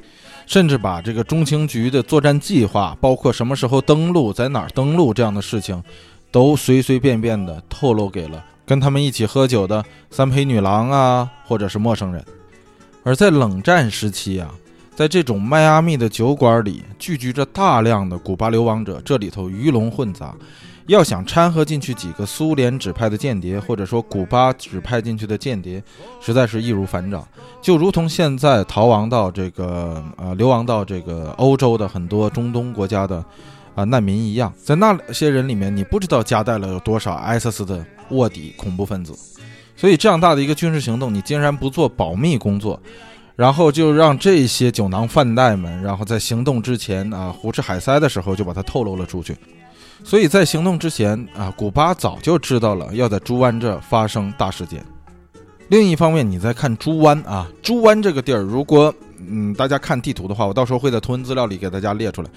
[0.47, 5.83] 甚至把这个中情局的作战计划，包括什么时候登陆、在哪儿登陆这样的事情。
[6.31, 12.23] 都随随便便的透露给了跟他们一起喝酒的三陪女郎啊，或者是陌生人。
[13.03, 14.51] 而在冷战时期啊，
[14.95, 20.35] 在这种迈阿密的酒馆里聚集着大量的古巴流亡者，这里头鱼龙混杂，
[20.87, 25.83] 要想掺和进去几个苏联指派的间谍，或者说古巴指派进去的间谍，
[26.21, 27.27] 实在是易如反掌。
[27.63, 33.25] 就如同现在逃亡到这个呃流亡到这个欧洲的很多中东国家的。
[33.75, 39.13] 啊，难民一样，在那些人里面，你不知道夹带了有多少 ISIS 的卧底恐怖分子，
[39.77, 42.81] 所以这样大的一个军事行动，你竟然不做保密工作，
[43.37, 49.37] 然后就让这些酒囊饭袋们，然后在行动之前啊，胡吃海塞的时候就把它透露了出去。
[50.05, 54.85] 所以在行动之前啊，古巴早就知道了要在猪湾这发生大事件。
[55.69, 58.95] 另一方面，你再看猪湾啊，猪湾这个地儿，如果
[59.27, 62.29] 嗯，大家看地图的话，我到时候会在图文资料里给大家列出来。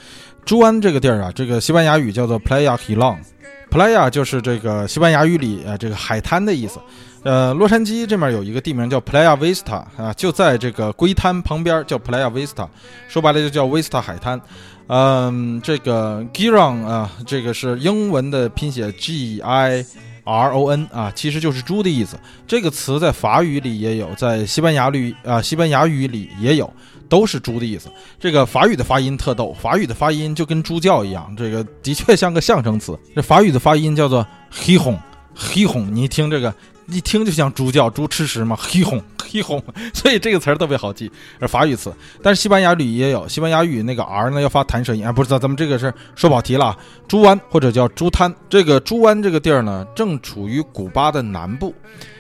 [0.45, 6.79] 朱安这个地儿啊，这个西班牙语叫做 Playa Hilong，Playa 就是这个西班牙语里啊这个海滩的意思。
[7.23, 12.67] 呃，洛杉矶这面有一个地名叫 Playa Vista 啊，就在这个龟滩旁边叫 Playa Vista，
[13.07, 14.41] 说白了就叫 Vista 海滩。
[14.87, 19.85] 嗯，这个 girong 啊，这个是英文的拼写 G I
[20.23, 22.17] R O N 啊，其实就是猪的意思。
[22.47, 26.71] 这个词在法语里也有，在西班牙语啊，西班牙语里也有，
[27.09, 27.89] 都是猪的意思。
[28.19, 32.97] 这个法语的发音特逗，法语的发音就跟猪叫一样，这个的确像个象声词。
[33.15, 34.99] 这法语的发音叫做 h i h o n
[35.33, 36.53] h i h o n 你听这个。
[36.87, 39.01] 一听就像猪叫，猪吃食嘛， 嘿哄
[39.31, 39.61] 嘿哄，
[39.93, 41.09] 所以这个词儿特别好记，
[41.39, 41.93] 是法语词。
[42.21, 46.77] 但是西班牙语也有，西班牙语那个 r 呢要发弹舌音啊，不是，咱们这个是说跑题了啊。
[47.07, 51.73] 猪湾或者叫猪滩，这个猪湾这个地儿呢，正处于古巴的南部。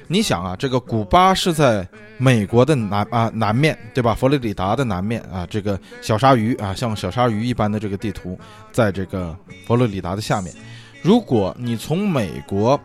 [0.07, 1.87] 你想啊，这个古巴是在
[2.17, 4.13] 美国的南啊南面对吧？
[4.13, 8.39] 佛罗里达的南面啊，这个小鲨鱼啊，像小鲨鱼一般的这个地图，
[8.71, 9.35] 在这个
[9.65, 10.53] 佛罗里达的下面。
[11.01, 12.79] 如果你从美国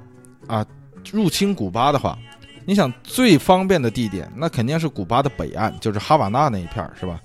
[0.49, 0.67] 啊。
[1.13, 2.17] 入侵古巴的话，
[2.65, 7.21] 你想最方便的地点，那肯定是古巴的北岸，就是哈瓦那那一片儿，是吧？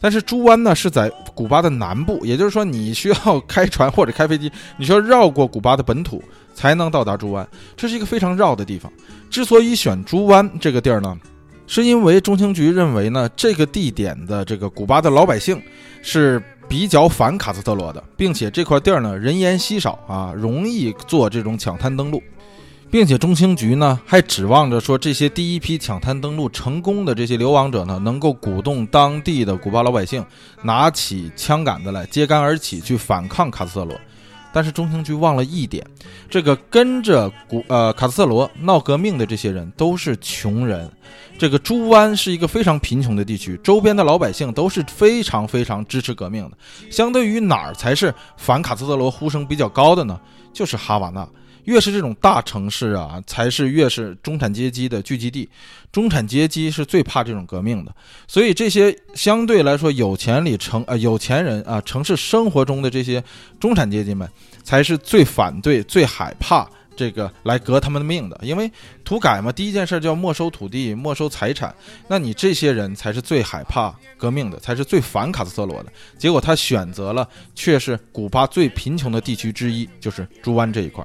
[0.00, 6.22] 但是猪湾呢是在古巴的南部，也就是说你需要开船或者开飞机，你需要绕过古巴的本土
[6.54, 8.92] 才能到达猪湾，这是一个非常绕的地方。
[9.30, 11.18] 之所以选猪湾这个地儿呢，
[11.66, 15.60] 是因为中情局认为呢，这个地点的这个古巴的老百姓
[16.02, 22.22] 是比较反卡斯特罗的，并且这块地儿呢人烟稀少啊，容易做这种抢滩登陆。
[22.90, 30.24] 并且中情局呢还指望着说这些第一批抢滩登陆成功的这些流亡者呢，能够鼓动当地的古巴老百姓
[30.62, 33.98] 拿起枪杆子来揭竿而起去反抗卡斯特罗。
[34.52, 35.84] 但是中情局忘了一点，
[36.30, 40.90] 这个跟着古呃卡斯特罗闹革命的这些人都是穷人。
[41.36, 46.56] 这个猪湾是一个非常贫穷的地区，周边的老百姓都是非常非常支持革命的。
[46.90, 50.18] 相对于哪儿才是反卡斯特罗呼声比较高的呢？
[50.54, 51.28] 就是哈瓦那。
[51.66, 55.48] 越是这种大城市啊，才是越是中产阶级的聚集地。
[55.92, 57.94] 中产阶级是最怕这种革命的，
[58.26, 63.22] 所以这些相对来说有钱里城呃有钱人啊，城市生活中的这些
[63.58, 64.28] 中产阶级们，
[64.62, 68.38] 才是最反对、最害怕这个来革他们的命的。
[68.42, 68.70] 因为
[69.04, 71.74] 土改嘛，第一件事叫没收土地、没收财产。
[72.08, 75.90] 那你这些人才是最害怕革命的，才是最反卡斯特罗的。
[76.18, 81.02] 结果他选择了却是古巴最贫穷的地区之一，就是猪湾这一块。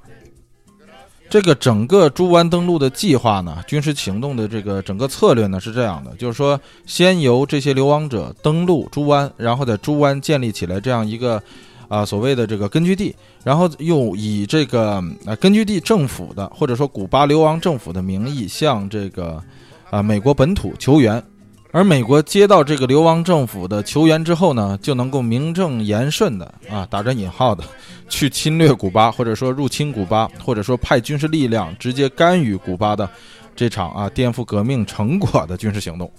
[1.31, 11.41] 这个整个猪湾登陆的计划呢，军事行动的这个整个策略呢是这样的，就是说，先由这些流亡者登陆猪湾，然后在猪湾建立起来这样一个，
[11.87, 13.15] 啊所谓的这个根据地，
[13.45, 19.41] 然后又以这个呃根据地政府的或者说古巴流亡政府的名义向这个，
[19.89, 21.23] 啊美国本土求援。
[21.71, 27.63] 而美国接到这个流亡政府的求援之后呢，就能够名正言顺的啊，打着引号的，
[28.09, 33.09] 去侵略古巴，或者说入侵古巴，或者说派军事力量直接干预古巴的
[33.55, 36.11] 这场啊颠覆革命成果的军事行动。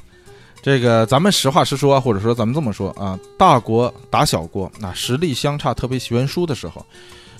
[0.63, 6.87] 这个咱们实话实说，或者说咱们这么说啊，大国打小国，那实力相差特别悬殊的时候，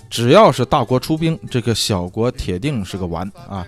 [0.09, 3.65] 只要是大国出兵，这个小国铁定是个完啊。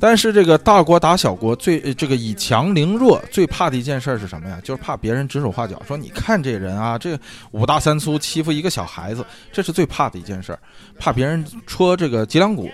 [0.00, 4.60] 但是这个大国打小国，最这个以强凌弱，最怕的一件事是什么呀？
[4.62, 7.18] 就是怕别人指手画脚，说你看这人啊，这
[7.50, 10.56] 五大三粗欺负一个小孩子，这是最怕的一件事，
[10.98, 12.70] 怕别人戳这个脊梁骨。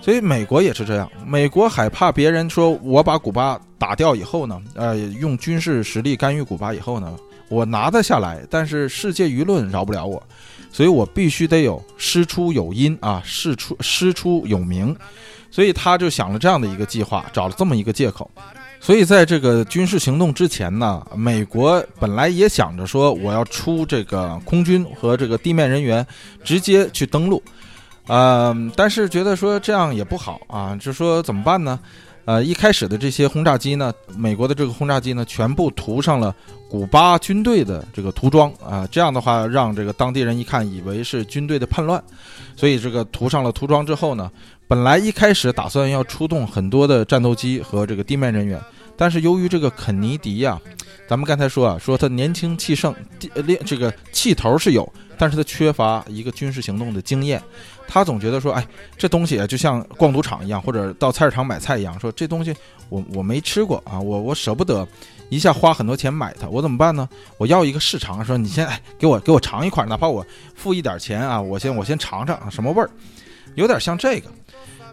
[0.00, 7.14] 所以美国也是这样，美国害怕别人说我把古巴打掉以后呢，呃，用军事实力干预古巴以后呢，
[7.48, 10.22] 我拿得下来，但是世界舆论饶不了我，
[10.72, 14.96] 所以我必须得有师出有因啊，师出师出有名。
[15.50, 18.30] 所以他就想了这样的一个计划，找了这么一个借口。
[18.82, 26.06] 所以在这个军事行动之前呢，美国本来也想着说，我要出这个空军和这个地面人员
[26.42, 27.42] 直接去登陆，
[28.06, 31.78] 嗯，但是觉得说这样也不好啊，就说怎么办呢？
[32.24, 36.34] 呃，一开始的这些轰炸机呢，美国的这个轰炸机呢，全部涂上了
[36.70, 42.02] 古巴军队的这个涂装啊，这样的话让这个当地人一看，以为是军队的叛乱，
[42.56, 44.30] 所以这个涂上了涂装之后呢。
[44.70, 48.56] 本来一开始打算要出动很多的战斗机和这个地面人员，
[48.96, 50.60] 但是由于这个肯尼迪呀，
[51.08, 52.94] 咱们刚才说啊，说他年轻气盛，
[53.34, 57.42] 练这个气头是有，但是他缺乏一个军事行动的经验。
[57.88, 58.64] 他总觉得说，哎，
[58.96, 62.54] 这东西啊就像逛赌场一样，或者到菜市场买菜一样，说这东西
[62.90, 64.86] 我我没吃过啊，我我舍不得
[65.30, 67.08] 一下花很多钱买它，我怎么办呢？
[67.38, 72.88] 我要一个试尝，说你先哎给我给我尝一块，哪怕我付一点钱啊，我先我先尝尝什么味儿，
[73.56, 74.30] 有点像这个。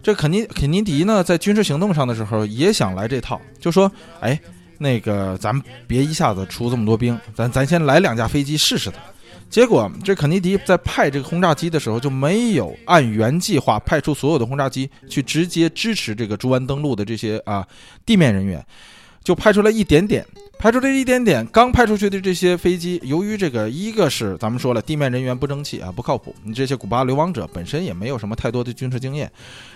[0.02, 3.92] 这肯尼肯尼迪呢，在军事行动上的时候也想来这套，就说
[4.22, 4.40] ：“哎，
[4.78, 8.98] 那个咱别一下子出这么多兵，咱咱先来两架飞机试试它。
[9.50, 17.66] 结果这肯尼迪在派这个轰炸机的时候就没有按原计划派出所有的轰炸机去直接支持这个猪湾登陆的这些啊
[18.06, 18.64] 地面人员，
[19.24, 20.26] 就派出了一点点。
[20.60, 26.36] 派出这一点点，刚派出去的这些飞机，由于这个一个是咱们说了，地面人员不争气啊，不靠谱。
[26.44, 29.32] 你这些古巴流亡者本身也没有什么太多的军事经验。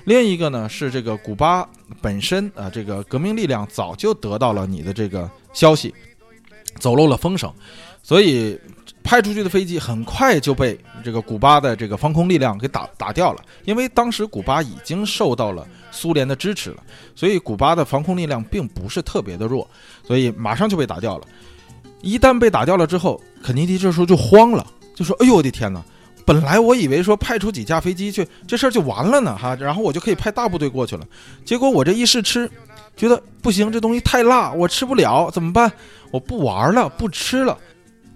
[0.06, 1.68] 另一个呢是这个古巴
[2.02, 5.94] 本身啊，这个革命力量早就得到了你的这个消息，
[6.80, 7.54] 走漏了风声，
[8.02, 8.60] 所以。
[9.04, 16.78] 派出去的飞机很快就被这个古巴的这个防空力量给打打掉了，因为当时古巴已经受到了苏联的支持了，
[17.16, 19.68] 所以古巴的防空力量并不是特别的弱，
[20.08, 21.28] 所以马上就被打掉了。
[22.02, 24.66] 一旦被打掉了之后，肯尼迪这时候就慌了，
[24.96, 25.84] 就说：“哎呦我的天哪！
[26.26, 31.06] 本来我以为说派出几架飞机去，这事儿就完了呢，哈，然后我就可以派大部队过去了。
[31.46, 32.50] 结果我这一试吃，
[32.96, 35.72] 觉得不行，这东西太辣，我吃不了，怎么办？
[36.12, 37.58] 我不玩了，不吃了。”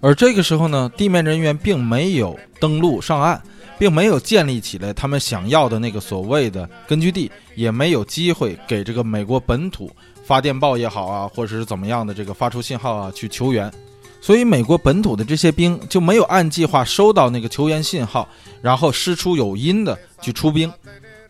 [0.00, 3.42] 而这个时候呢，地面人员并没有登陆上岸，
[3.78, 9.90] 并没有建立起来他们想要的那个所谓的根据地，也没有机会给这个美国本土
[10.24, 13.72] 发电报也好啊，或者是怎么样的这个发出信号啊去求援，
[14.20, 18.28] 所以美国本土的这些兵就没有按计划收到那个求援信号，
[18.60, 20.72] 然后师出有因的去出兵。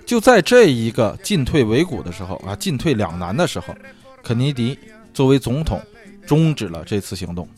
[0.07, 3.75] 就在这一个进退维谷的时候啊，进退两难的时候，
[4.23, 4.79] 肯尼迪
[5.13, 5.81] 作为总统
[6.25, 7.49] 终止了这次行动。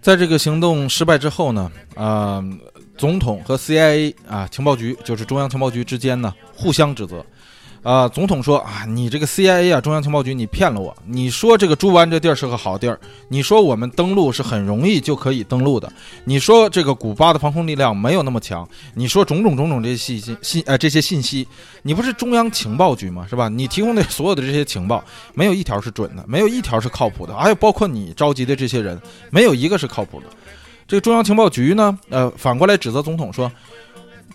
[0.00, 2.42] 在这个行动失败之后呢，啊，
[2.96, 7.24] 总统和 CIA 啊情报局，就是中央情报局之间呢，互相指责。
[7.82, 10.96] 啊，总统说啊，你这个 CIA 啊，中央情报局，你骗了我。
[11.04, 15.92] 你说这个猪湾这地儿是个好地儿，你说我们登陆是很容易就可以登陆的，
[16.24, 21.44] 你说这个古巴的防空力量没有那么强，你说种种种种这些信息信呃这些信息，
[21.82, 23.26] 你不是中央情报局吗？
[23.28, 23.48] 是吧？
[23.48, 25.02] 你提供的所有的这些情报，
[25.34, 28.96] 没有一条是准的，没有一条是靠谱的，还有包括你召集的这些人，
[29.30, 30.26] 没有一个是靠谱的。
[30.92, 33.50] 这个中央情报局呢，呃，反过来指责总统说。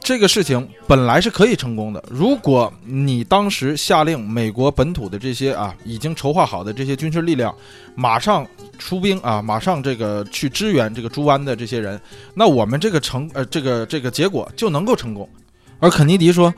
[0.01, 7.53] 这个事情本来是可以成功的，如果你当时下令美国本土的这些啊已经筹划好的这些军事力量，
[7.93, 8.43] 马上
[8.79, 12.01] 出兵啊，马上这个去支援这个猪湾的这些人，
[12.33, 15.29] 那我们这个成呃这个这个结果就能够成功。
[15.79, 16.51] 而肯尼迪说。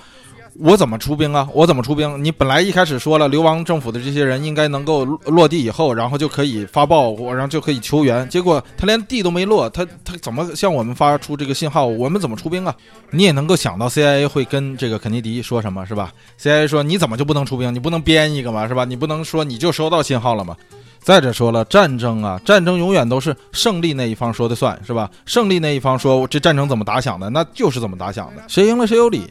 [0.58, 1.48] 我怎么出兵啊？
[1.54, 2.24] 我怎么出兵？
[2.24, 8.28] 你本来一开始说了，流亡政府的这些人应该能够落地以后，然后就可以发报，然后就可以求援。
[8.30, 11.86] 结果他连地都没落，他他怎么向我们发出这个信号？
[11.86, 12.76] 我们怎么出兵啊？
[13.12, 17.74] 你也能够想到 CIA 会跟这个肯尼迪说什么是吧？CIA 说你怎么就不能出兵？
[17.74, 18.68] 你不能编一个吗？
[18.68, 18.86] 是吧？
[18.86, 20.56] 你不能说你就收到信号了吗？
[21.02, 25.10] 再者说了，战争啊，战争永远都是胜利那一方说的算是吧？
[25.26, 29.24] 胜利那一方说这战争怎么打响的，那就是怎么打响的，谁赢了谁有理。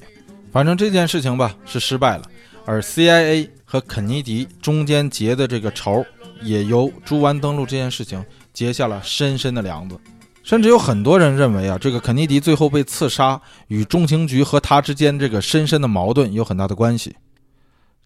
[0.59, 2.25] 反正这件事情吧是失败了，
[2.65, 6.05] 而 CIA 和肯尼迪中间结的这个仇，
[6.43, 9.97] 也由猪湾登陆这件事情结下了深深的梁子。
[10.43, 17.15] 甚至有很多人认为啊，这个肯尼迪最后被刺杀与中情局和他之间这个深深的矛盾有很大的关系。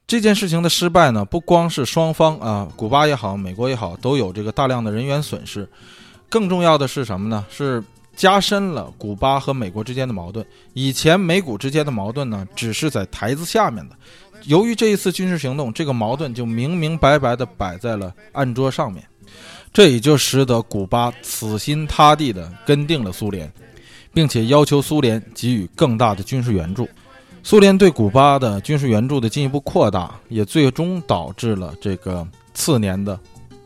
[0.06, 5.66] 这件事情的失败呢，不光是双方啊，古巴也好，美国也好，都有这个大量的人员损失。
[6.28, 7.46] 更重要的是什么呢？
[7.48, 7.82] 是。
[8.22, 10.46] 加深了古巴和美国之间的矛盾。
[10.74, 13.96] 以前美古之间的矛盾呢，只是在台子下面的。
[14.44, 19.02] 由于这一次军事行动，这个矛盾就明明白白地摆在了案桌上面。
[19.72, 23.52] 这也就使得古巴死心塌地地跟定了苏联，
[24.14, 26.88] 并且要求苏联给予更大的军事援助。
[27.42, 33.18] 苏联对古巴的军事援助的进一步扩大，也最终导致了这个次年的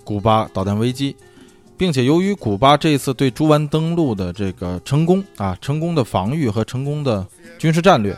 [0.02, 1.14] 古巴导弹危机。
[1.78, 7.26] 并且由于古巴这一次对猪湾登陆的这个成功啊，成功的防御和成功的
[7.58, 8.16] 军事战略，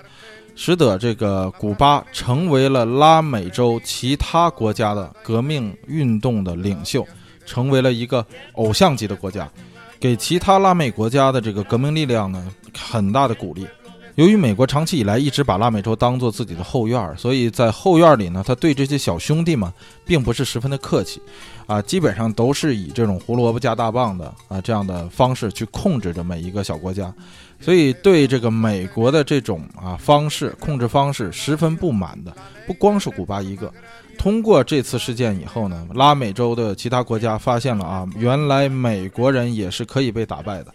[0.55, 7.07] 使得这个古巴成为了拉美洲其他国家的革命运动的领袖，
[7.45, 9.51] 成为了一个偶像级的国家，
[9.99, 13.67] 给其他拉美国家的这个革命力量呢很大的鼓励。
[14.15, 19.73] 由于美国长期以来一直把拉美洲当做自己的后院，所以在后院里呢，他对这些小兄弟们
[20.05, 21.23] 并不是十分的客气，
[21.69, 27.13] 啊，基本上都是以这种胡萝卜加大棒的啊这样的方式去控制着每一个小国家，
[27.61, 32.35] 所以对这个美国的这种啊方式控制方式十分不满的，
[32.67, 33.71] 不光是古巴一个。
[34.17, 40.73] 通过这次事件以后呢，拉美洲的其他国家发现了啊，原来美国人也是可以被打败的。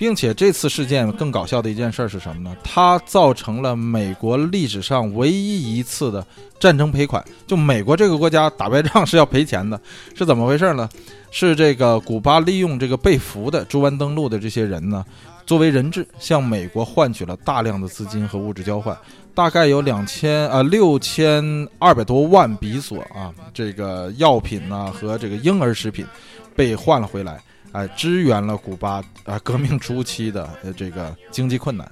[0.00, 2.56] 并且这次事件更搞笑的一件事是什么呢？
[2.64, 6.26] 它造成了美国历史上唯一一次的
[6.58, 7.22] 战争赔款。
[7.46, 9.78] 就美国这个国家打败仗是要赔钱的，
[10.14, 10.88] 是怎么回事呢？
[11.30, 15.04] 是这个古巴利用这个被俘的猪湾登陆的这些人呢，
[15.44, 18.96] 作为人质向美国换取了大量的资金和物质交换，
[19.34, 26.06] 大概有两千啊六千二百多万比索啊，这个药品呢和这个婴儿食品
[26.56, 27.38] 被换了回来，
[27.72, 31.90] 哎，支援了古巴啊革命初期的呃这个经济困难。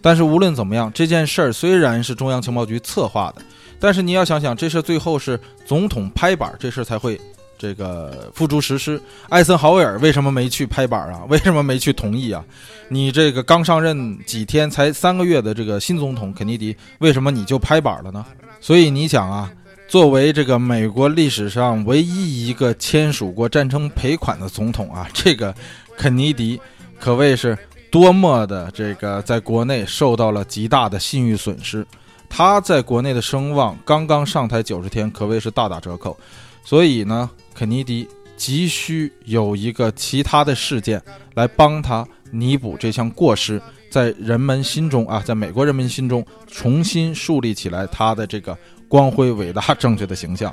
[0.00, 3.42] 但是无论怎么样，这件事儿虽然是中央情报局策划的，
[3.80, 7.20] 但是你要想想，这事最后是总统拍板，这事才会
[7.58, 9.00] 这个付诸实施。
[9.28, 11.24] 艾森豪威尔为什么没去拍板啊？
[11.28, 12.44] 为什么没去同意啊？
[12.88, 18.24] 你这个刚上任几天，才三个月的这个新总统肯尼迪，为什么你就拍板了呢？
[18.60, 19.50] 所以你想啊，
[19.88, 25.52] 作为这个美国历史上唯一一个签署过战争赔款的总统啊， 这个
[25.96, 26.60] 肯尼迪
[27.00, 27.58] 可谓是。
[27.90, 31.86] 多么的这个在国内受到了极大的信誉损失，
[32.28, 36.14] 他在国内的声望刚刚上台九十天，可谓是大打折扣。
[36.62, 43.58] 所以呢，肯尼迪急需有一个其他的事件来帮他弥补这项过失，
[43.90, 48.54] 在人们心中啊，在美国人民心中重新树立起来他的这个
[48.88, 50.52] 光辉、伟大、正确的形象。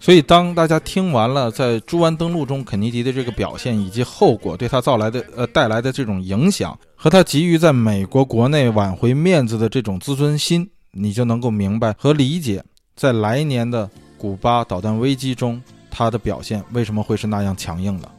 [0.00, 12.64] 所以，当大家听完了在猪湾登陆中肯尼迪的这个表现以及后果对他造来的呃带来的这种影响，和他急于在美国国内挽回面子的这种自尊心，你就能够明白和理解，
[12.96, 18.10] 在来年的古巴导弹危机中，他的表现为什么会是那样强硬了。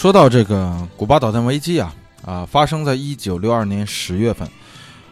[0.00, 1.94] 说到这个古巴导弹危机啊。
[2.24, 4.48] 啊，发生在一九六二年十月份，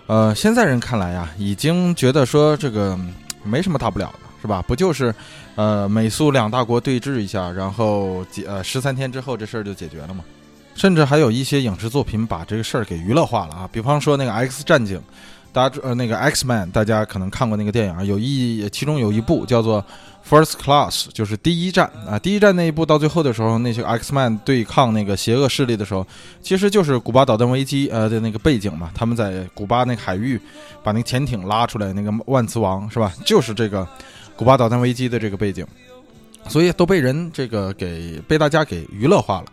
[0.06, 2.98] 呃，现在人看来呀，已经觉得说这个
[3.42, 4.64] 没什么大不了的，是吧？
[4.66, 5.14] 不就是，
[5.56, 10.24] 呃，美苏两大国对峙一下，然后几呃十三天之后这事儿就解决了吗？
[10.74, 14.98] 甚至还有一些影视作品把这个事儿给娱乐化了啊，比方说那个《X 战警》，
[15.52, 19.84] 大家呃那个《X Man》，大家可能看过那个电影，有一其中有一部叫做。
[20.28, 26.06] First Class 就是第一站啊，第一站那一步到最后的时候，那些 X Man 对抗那个邪恶势力的时候，
[26.42, 28.90] 其实就是古巴导弹危机呃的那个背景嘛。
[28.94, 30.38] 他们在古巴那个海域
[30.82, 33.10] 把那个潜艇拉出来，那个万磁王是吧？
[33.24, 33.88] 就是这个
[34.36, 35.66] 古巴导弹危机的这个背景，
[36.46, 39.46] 所以都被人这个给被大家给娱乐化了。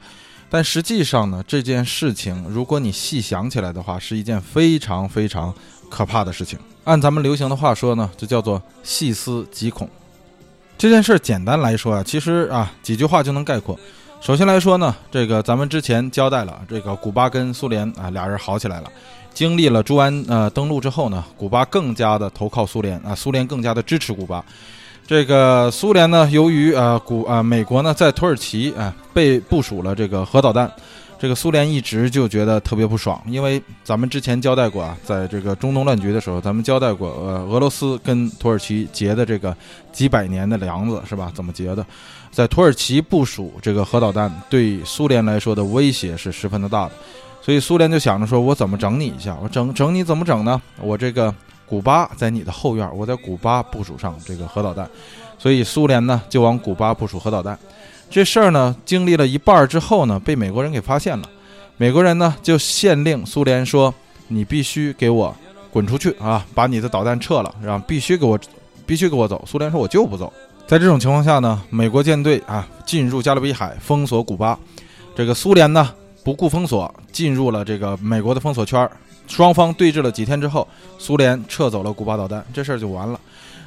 [0.50, 5.54] 但实际上呢，这件事情如果你细想起来的话，是一件非常非常
[5.90, 6.60] 可怕的事情。
[6.84, 9.90] 按咱们流行的话说呢，就叫做细思极恐。
[10.78, 13.80] 这件事简单来说啊，其实啊几句话就能概括。
[14.20, 18.92] 首先来说呢，这个咱们之前交代了，这个古巴跟苏联啊俩人好起来了。
[19.34, 24.44] 经历了朱安呃登陆之后呢，古巴更加的投靠苏联啊，苏联更加的支持古巴。
[25.08, 30.70] 这个苏联呢，由于呃古啊美国呢在土耳其啊被部署了这个核导弹。
[31.18, 39.56] 这个苏联一直就觉得特别不爽，因为咱们之前交代过啊，在这个中东乱局的时候，咱们交代过，呃，俄罗斯跟土耳其结的这个
[39.92, 41.32] 几百年的梁子是吧？
[41.34, 41.86] 怎么结的？
[42.32, 46.92] 在土耳其部署这个核导弹，对苏联来说的威胁是十分的大的，
[47.42, 49.38] 所以苏联就想着说，我怎么整你一下？
[49.42, 50.62] 我整整你怎么整呢？
[50.82, 51.34] 我这个
[51.66, 54.88] 古巴在你的后院，我在古巴部署上这个核导弹，
[55.40, 57.58] 所以苏联呢就往古巴部署核导弹。
[58.10, 61.30] 这事儿呢，经历了一半之后呢，被美国人给发现了。
[61.78, 63.94] 美国人呢就限令苏联说
[64.30, 65.36] ：“你必须给我
[65.70, 68.40] 滚出去啊，把你的导弹撤了，然后必须给我，
[68.86, 70.32] 必须给我走。”苏联说：“我就不走。”
[70.66, 74.58] 在这种情况下呢，美国舰队啊进入加勒比海，封锁古巴。
[75.14, 75.92] 这个苏联呢
[76.24, 78.90] 不顾封锁，进入了这个美国的封锁圈。
[79.28, 83.20] 双方对峙了几天之后，苏联撤走了古巴导弹，这事儿就完了。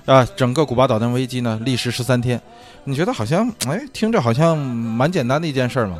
[0.09, 2.41] 啊，整个古巴导弹危机呢，历时十三天。
[2.85, 5.99] 你觉得好像，哎，听着好像蛮简单的一件事嘛。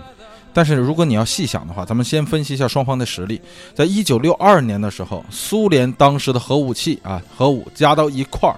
[0.55, 3.39] 但是如果你要细想的话，咱们先分析一下双方的实力。
[3.75, 8.57] 在一九六二年的时候，苏联当时的核武器啊，核武加到一块儿，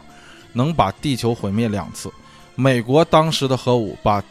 [0.53, 2.09] 能把地球毁灭两次；
[2.55, 4.23] 美国当时的核武把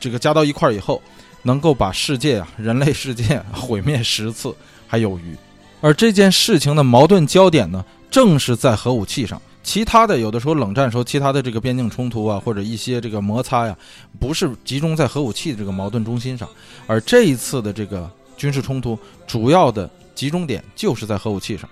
[0.00, 1.00] 这个加到一块儿以后，
[1.42, 4.52] 能够把世界啊，人类世界毁灭十次
[4.88, 5.36] 还有余。
[5.80, 9.40] 而这件事情的矛盾焦点呢，正是在核武器上。
[9.66, 13.76] 其他的有的时候冷战时候，其他的这个边境冲突啊，或者一些这个摩擦呀，
[14.20, 16.48] 不是集中在核武器的这个矛盾中心上，
[16.86, 18.96] 而这一次的这个军事冲突
[19.26, 21.68] 主要的集中点就是在核武器上，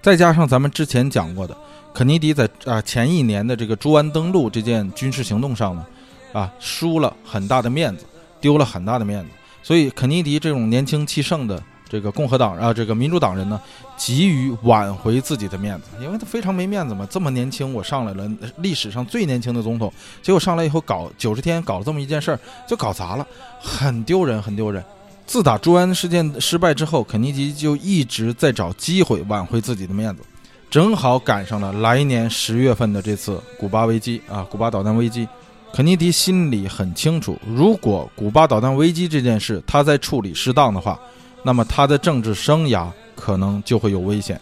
[0.00, 1.54] 再加上咱们之前讲过的，
[1.92, 5.84] 肯尼迪在啊前一年的这个猪湾登陆这件军事行动上呢，
[6.32, 8.06] 啊输了很大的面子，
[8.40, 9.28] 丢了很大的面子，
[9.62, 11.62] 所以肯尼迪这种年轻气盛的。
[11.94, 13.60] 这个共和党啊，这个民主党人呢，
[13.96, 17.06] 急于挽回自己的面子，因为他非常没面子嘛。
[17.08, 23.24] 这么年轻，我上来了，历史上最年轻的总统，结果上来以后搞九十天，搞了这么一件事儿，就搞砸了，
[23.60, 24.82] 很丢人，很丢人。
[25.24, 30.22] 自打朱安事件失败之后，肯尼迪就一直在找机会挽回自己的面子。
[30.68, 35.28] 正好赶上了来年十月份的这次古巴危机啊，古巴导弹危机。
[35.72, 40.96] 肯尼迪心里很清楚，如果古巴导弹危机这件事他在处理适当的话，
[41.44, 44.40] 那么他的政治生涯可能就会有危险。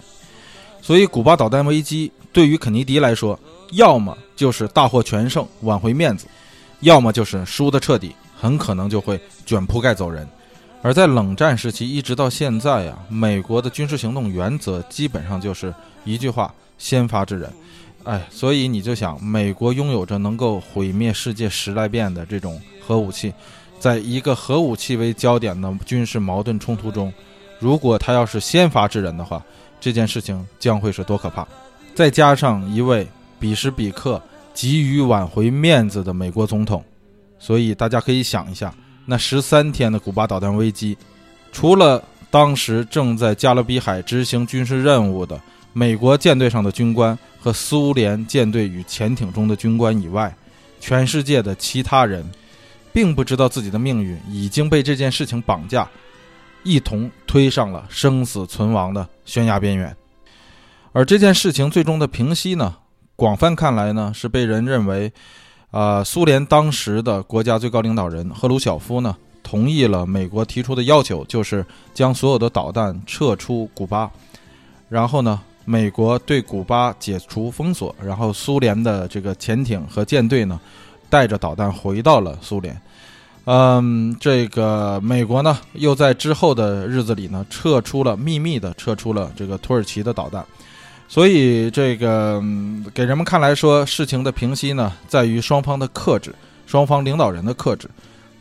[0.81, 3.39] 所以，古巴导弹危机对于肯尼迪来说，
[3.73, 6.27] 要么就是大获全胜，挽回面子；
[6.81, 10.27] 要么就是输得彻底，很可能就会卷铺盖走人。
[10.81, 15.73] 而在冷战时期一直到现在呀，美国的军事行动原则基本上就是
[16.05, 17.53] 一句话：先发制人。
[18.03, 23.33] 哎，所以你就想，美国拥有着能够毁灭世界十来遍的这种核武器，
[23.83, 27.13] 在一个核武器为焦点的军事矛盾冲突中，
[27.59, 29.43] 如果他要是先发制人的话，
[29.81, 31.45] 这件事情将会是多可怕！
[31.93, 33.05] 再加上一位
[33.41, 34.23] 彼时彼刻
[34.55, 36.85] 急于挽回面子的美国总统，
[37.41, 38.73] 所以大家可以想一下，
[39.05, 40.97] 那十三天的古巴导弹危机，
[41.51, 45.41] 除了当时正在加勒比海执行军事任务的
[45.73, 47.19] 美国舰队上的军官。
[47.45, 50.33] 和苏联舰队与潜艇中的军官以外，
[50.79, 52.25] 全世界的其他人，
[52.93, 55.89] 并不知道自己的命运已经被这件事情绑架，
[56.63, 59.97] 一同推上了生死存亡的悬崖边缘。
[60.93, 62.77] 而这件事情最终的平息呢，
[63.17, 65.13] 广泛看来呢，是被人认为，
[65.71, 71.65] 啊，苏联当时的国家最高领导人赫鲁晓夫呢，同意了美国提出的要求，就是
[71.95, 74.11] 将所有的导弹撤出古巴，
[74.89, 75.41] 然后呢。
[75.65, 80.61] 美国对古巴解除封锁，然后苏联的这个潜艇和舰队呢，
[81.13, 82.81] 带着导弹回到了苏联。
[83.45, 90.43] 嗯，这个美国呢，又在之后的日子里呢，撤出了秘密的撤出了这个土耳其的导弹。
[91.07, 92.43] 所以，这个
[92.95, 96.35] 给人们看来说，事情的平息呢，在于双方的克制，
[96.67, 97.87] 双方领导人的克制。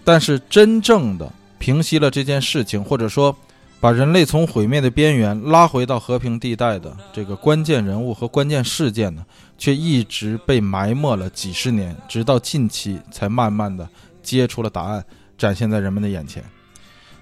[0.06, 3.36] 但是，真正的平息了这件事情，或者说。
[3.82, 9.26] 把人类从毁灭的边缘拉回到和平地带的这个关键人物和关键事件呢，
[9.62, 13.88] 却一直被埋没了几十年，直到近期才慢慢的
[14.24, 15.06] 揭出了答案，
[15.38, 16.44] 展现在人们的眼前。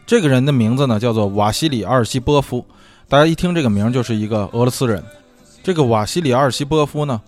[0.07, 2.65] 这个人的名字呢，叫做瓦西里·阿尔西波夫。
[3.09, 5.03] 大家一听这个名，就是一个俄罗斯人。
[5.61, 7.19] 这个瓦西里·阿尔西波夫呢，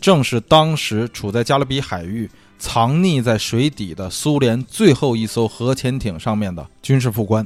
[0.00, 7.44] 正是当时处在加勒比海域、藏匿在水底的苏联最后一艘核潜艇上面的军事副官。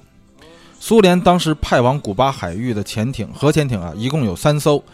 [0.79, 4.85] 苏联当时派往古巴海域的潜艇、核潜艇啊，一共有三艘，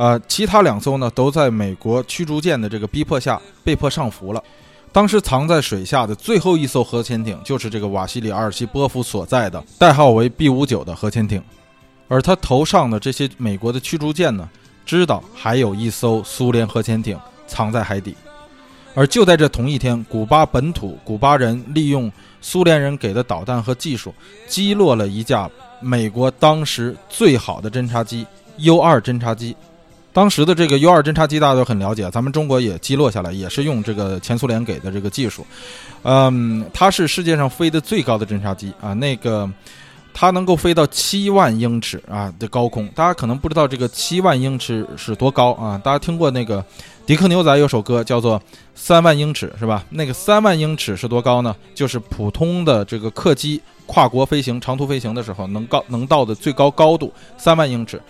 [0.00, 4.42] 呃，其他两艘呢都在美国驱逐舰的这个逼迫下被迫上浮了。
[4.90, 11.42] 当时藏在水下的最后一艘核潜艇，就是这个瓦西里·阿尔西波夫所在的代号为 B 五九的核潜艇，
[12.08, 14.48] 而他头上的这些美国的驱逐舰呢，
[14.86, 18.16] 知道还有一艘苏联核潜艇藏在海底。
[18.94, 24.14] 而就在这同一天，古巴本土古巴人利用苏联人给的导弹和技术，
[24.48, 25.46] 击落了一架
[25.78, 28.26] 美国当时最好的侦察机
[28.56, 29.54] U 二侦察机。
[30.12, 35.46] 当时的这个 U 二侦察机大家都很了解，咱们中国也击落下来，也是用这个前苏联给的这个技术。
[36.02, 39.48] 嗯，它是世界上飞得最高的侦察机啊，那个
[40.12, 42.88] 它能够飞到七万英尺啊的高空。
[42.88, 45.80] 大家可能不知道这个七万英尺是多高啊？
[45.84, 46.64] 大家听过那个？
[47.06, 48.38] 迪克牛仔有首歌叫做
[48.72, 49.84] 《三万英尺》，是吧？
[49.90, 51.56] 那个三万英尺是多高呢？
[51.74, 58.00] 就是普通的这个客机跨国飞行、长途飞行的时候能高能到的最高高度，三万英尺，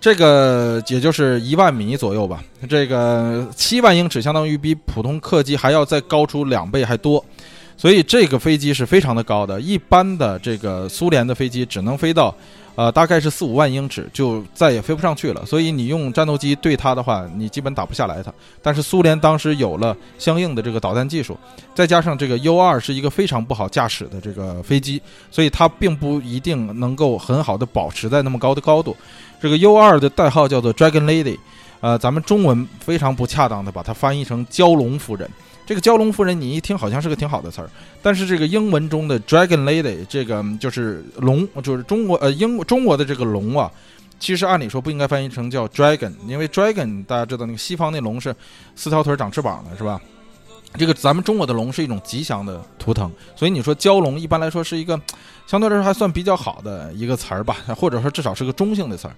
[0.00, 2.42] 这个也就是一万米左右吧。
[2.68, 7.24] 这个七万英尺相当于比普通客机还要再高出两倍还多，
[7.76, 9.60] 所以这个飞机是非常的高的。
[9.60, 12.34] 一般的这个苏联的飞机只能飞到。
[12.78, 15.44] 呃，大概是四五万英尺，就再也飞不上去了。
[15.44, 18.32] 所以你用战斗机对它的话，你基本打不下来它。
[18.62, 21.36] 但是苏联当时有了相应的这个导弹技术，
[21.74, 28.96] 再加上这个 U 二是一个非常不好驾驶的这个飞机，所以它并不一定能够很好的保持在那么高的高度。
[29.40, 31.38] 这个 U 二的代号叫做 Dragon Lady，
[31.80, 35.28] 呃，咱们中文非常不恰当的把它翻译成蛟龙夫人。
[35.64, 37.68] 这个蛟龙夫人，你一听好像是个挺好的词儿，
[38.02, 43.70] 但是这个英文中的 Dragon Lady，这个就是龙，就是中国呃英中国的这个龙啊，
[44.18, 48.34] 其实按理说不应该翻译成叫 Dragon，因为 Dragon 大家知道那个西方那龙是
[48.74, 50.00] 四条腿长翅膀的，是吧？
[50.78, 54.98] 这个咱们中国的龙是一种吉祥的图腾，所以你说蛟龙一般来说是一个
[55.48, 59.14] 相对来说还算比较好的一个词儿吧，或者说至少是个中性的词儿。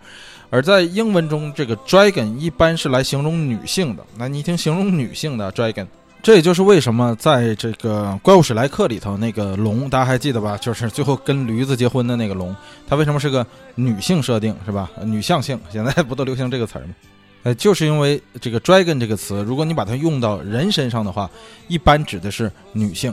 [0.49, 5.89] 而在英文中，这个 Dragon 一般是来形容女性的，那你一听形容女性的 Dragon。
[6.23, 10.57] 这也就是为什么在这个《怪物史莱克》里头，那个龙大家还记得吧？
[10.59, 12.55] 就是最后跟驴子结婚的那个龙，
[12.87, 14.89] 它为什么是个女性设定，是吧？
[15.03, 16.95] 女性性，现在不都流行这个词儿吗？
[17.43, 21.29] 呃，就是因为这个 “dragon” 这个词，如果你把它用到人身上的话，
[21.67, 23.13] 一般指的是女性。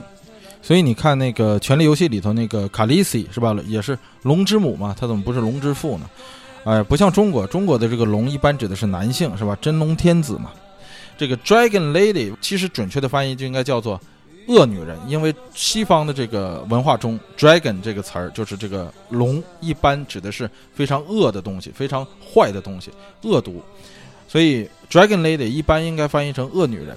[0.60, 3.56] 所以你看那个《权力游戏》里头那个卡莉西，是吧？
[3.66, 6.10] 也是龙之母嘛，她怎么不是龙之父呢？
[6.64, 9.56] 哎，不像中国，中国的这个龙一般指的是男性，是吧？
[9.60, 10.50] 真龙天子嘛。
[11.16, 14.00] 这个 Dragon Lady 其实准确的翻译就应该叫做
[14.48, 22.90] 恶女人，因为西方的这个文化中，Dragon 这个词儿就是这个龙，一般指的是非常恶的东西，非常坏的东西，
[23.22, 23.62] 恶毒。
[24.26, 26.96] 所以 Dragon Lady 一般应该翻译成恶女人，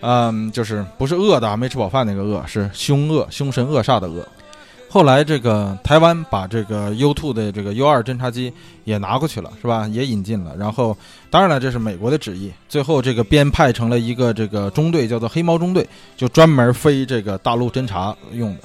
[0.00, 4.26] 嗯，就是不是饿的没吃饱饭那个饿，是凶恶、凶神恶煞的恶。
[4.90, 8.50] 后来这个台湾把这个 U2 的这个 U2 侦察机
[8.84, 9.86] 也拿过去了，是吧？
[9.88, 10.56] 也引进了。
[10.56, 10.96] 然后，
[11.28, 12.50] 当然了，这是美国的旨意。
[12.70, 15.86] 最后这个编派成了一个这个中队，叫做黑猫中队，
[16.16, 18.60] 就专门飞这个大陆侦察用的。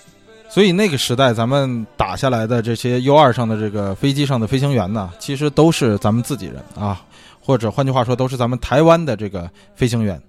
[0.47, 7.01] 所以那个时代咱们打下来的这些 U2 上的这个飞机上的飞行员呢，其实都是咱们自己人啊，
[7.41, 10.21] 或者换句话说，都是咱们台湾的这个飞行员。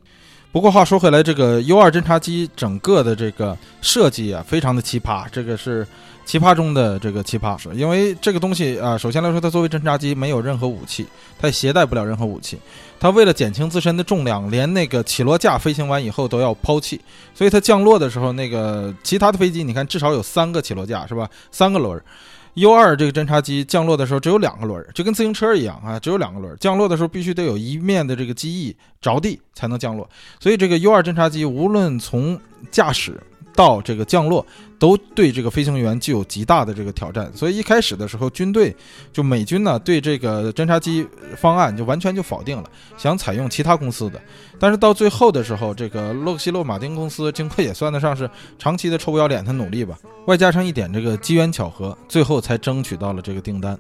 [0.55, 5.84] 不过话说回来，这个 U 二侦察机整个的这个设计啊，非常的奇葩，这个是
[6.24, 7.59] 奇葩中的这个奇葩。
[7.61, 11.05] 是因为这个东西啊，首先来说，它作为侦察机没有任何武器，
[11.40, 12.57] 它携带不了任何武器。
[13.00, 17.00] 它为了减轻自身的重量，连那个起落架飞行完以后都要抛弃。
[17.34, 21.28] 所以它降落的时候，那个其他的飞机，你看至少有三个起落架，是吧？
[21.50, 22.00] 三个轮儿。
[22.55, 26.57] U 二这个侦察机降落的时候只有两个轮儿，就跟自行车一样啊，只有两个轮儿。
[26.57, 32.40] 降落的时候必须得有一面的这个机翼着地才能降落，所以这个 U 二侦察机无论从
[32.70, 33.20] 驾驶。
[33.55, 34.44] 到这个降落，
[34.78, 37.30] 都对这个飞行员具有极大的这个挑战。
[37.34, 38.74] 所以一开始的时候，军队
[39.12, 42.64] 就美军呢对这个侦察机方案就完全就否定了，
[42.96, 44.20] 想采用其他公司的。
[44.59, 48.28] 但是到最后的时候，这个洛克希洛马丁公司经过也算得上是
[48.59, 53.78] 长期的臭不要脸的努力吧，外加上一点这个机缘巧合，最后才争取到了这个订单。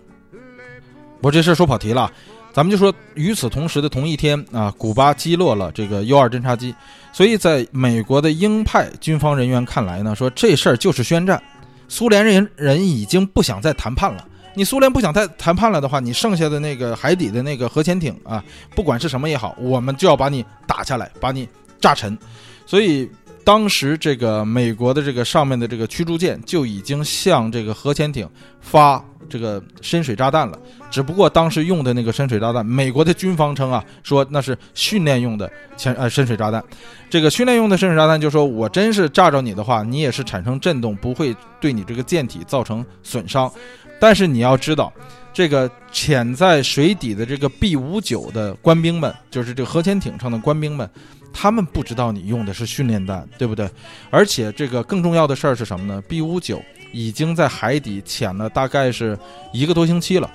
[1.20, 2.10] 我这事说跑题了。
[2.54, 6.72] 咱们就说，与此同时的同一天啊，古巴击落了这个 U 二侦察机，
[7.12, 11.42] 所以在美国的鹰派军方人员看来呢，说这事儿就是宣战，
[11.88, 14.24] 苏联人人已经不想再谈判了。
[14.54, 18.40] 你苏联不想再谈判了的话，你剩下的那个海底的那个核潜艇啊，
[18.76, 21.48] 不管是什么也好，我们就要把你打下来，把你
[21.80, 22.16] 炸沉。
[22.64, 23.10] 所以
[23.44, 28.28] 当时这个美国的这个上面的这个驱逐舰就已经向这个核潜艇
[28.60, 29.04] 发。
[29.26, 30.58] 这个深水炸弹了，
[30.90, 36.62] 只不过当时用的那个深水炸弹，美国的军方称啊，说那是训练用的潜呃深水炸弹。
[37.08, 43.50] 这个训练用的深水炸弹，就说我真是炸着你的话，你也是产生震动，不会对你这个舰体造成损伤。
[43.98, 44.92] 但是你要知道，
[45.32, 50.88] 这个潜在水底的这个 B 五九的官兵们，就是这个核潜艇上的官兵们，
[51.34, 53.68] 他们不知道你用的是训练弹，对不对？
[54.08, 56.62] 而且这个更重要的事儿是什么呢？B 五九。
[56.96, 59.18] 已经在海底潜了大概是
[59.52, 60.30] 一个多星期了，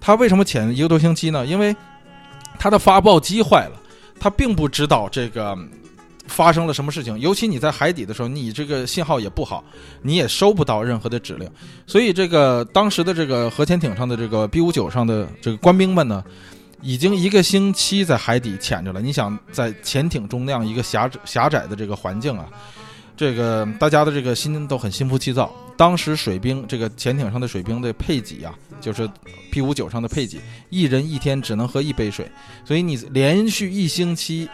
[0.00, 1.44] 他为什么潜一个多星期呢？
[1.44, 1.76] 因为
[2.58, 3.72] 他的发报机坏了，
[4.18, 5.54] 他并不知道这个
[6.26, 7.20] 发生了什么事情。
[7.20, 9.62] 尤其你在海底的时候，你这个信号也不好，
[10.00, 11.46] 你也收不到任何的指令。
[11.86, 16.24] 所以这个当时的这个核潜艇上的这个 B 五九上的这个官兵们呢，
[16.80, 19.00] 已经一个星期在海底潜着了。
[19.00, 22.48] 你想在潜艇中那样一个狭狭窄的这个环境啊？
[23.16, 25.52] 这个大家的这个心都很心浮气躁。
[25.76, 29.08] 当时水兵这个潜艇上的水兵的配给啊，就是
[29.50, 32.30] P 五九上的配给，一人一天只能喝一杯水。
[32.64, 34.48] 所以你连续一星期，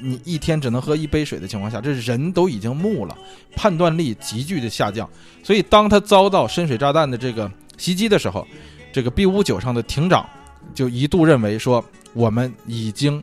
[0.00, 3.16] 你一天只能喝一杯水的情况下，这人都已经木了，
[3.54, 5.08] 判断力急剧的下降。
[5.42, 8.46] 所以当他遭到深水炸弹的这个袭击的时候，
[8.92, 10.28] 这个 B 五九上的艇长
[10.74, 13.22] 就一度认为说，我们已经。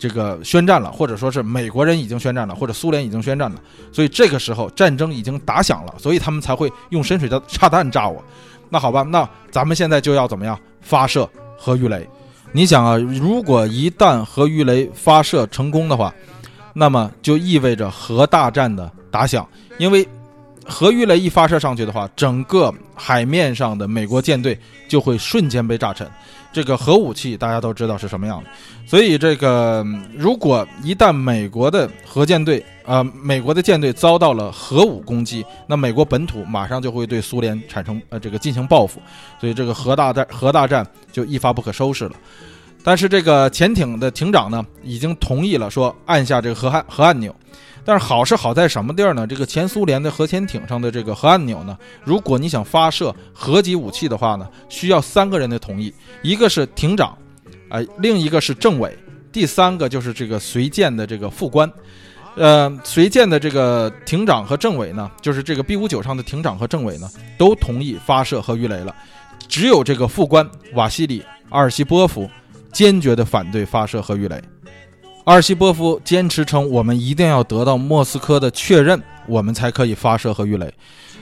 [0.00, 8.22] 这个宣战了，或者说是美国人已经宣战了，或者苏联已经宣战了，所以这个时候战争已经打响了，所以他们才会用深水的炸弹炸我。
[8.70, 11.28] 那好吧，那咱们现在就要怎么样发射
[11.58, 12.08] 核鱼雷？
[12.52, 16.14] 你想啊，如果一旦核鱼雷发射成功的话，
[16.72, 19.44] 那么就意味着核大战的打响，
[19.78, 20.06] 因为
[20.64, 26.08] 核鱼雷一发射上去的话，整个海面上的美国舰队就会瞬间被炸沉。
[26.50, 28.50] 这个核武器大家都知道是什么样的，
[28.86, 29.84] 所以这个
[30.16, 39.00] 如果一旦美国的核舰队，呃，美国的舰队遭到了核武攻击，那美国本土马上就会对苏联产生呃这个进行报复，
[39.38, 42.12] 所以这个核大战核大战就一发不可收拾了。
[42.82, 47.34] 但是这个潜艇的艇长呢，已经同意了，说按下这个核按核按钮。
[47.88, 49.26] 但是好是好在什么地儿呢？
[49.26, 51.74] 这个前苏联的核潜艇上的这个核按钮呢，
[52.04, 55.90] 如果你想发射核级武器的话呢，需要三个人的同意，
[56.22, 57.16] 一个是艇长，
[57.70, 58.94] 哎，另一个是政委，
[59.32, 61.72] 第三个就是这个随舰的这个副官。
[62.36, 67.08] 呃，随舰的这个艇长和政委呢，就是这个 B 五九上的艇长和政委呢，
[67.38, 68.94] 都同意发射核鱼雷了，
[69.48, 72.28] 只有这个副官瓦西里阿尔西波夫
[72.70, 74.38] 坚决的反对发射核鱼雷。
[75.28, 80.72] 阿尔西波夫坚持称，我们一定要得到莫斯科的确认，我们才可以发射核鱼雷。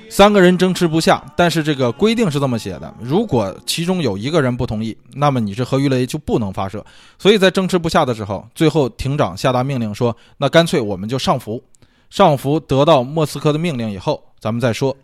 [0.09, 6.86] 三个人争持不下，但是这个规定是这么写的：如果其中有一个人不同意，那么你这核鱼雷就不能发射。
[7.18, 11.61] 所以在争持不下的时候，最后庭长下达命令说：“那干脆我们就上浮，
[12.09, 14.96] 上浮得到莫斯科的命令以后，咱们再说。”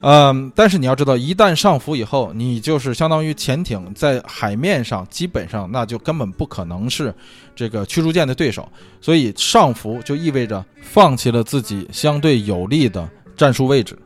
[0.00, 7.12] 嗯，但是你要知道，一旦上浮以后，你就是相当于潜艇在海面上，基本上那就根本不可能是
[7.56, 8.68] 这个驱逐舰的对手。
[9.00, 13.98] 所以上浮就意味着放弃了自己相对有利的战术位置。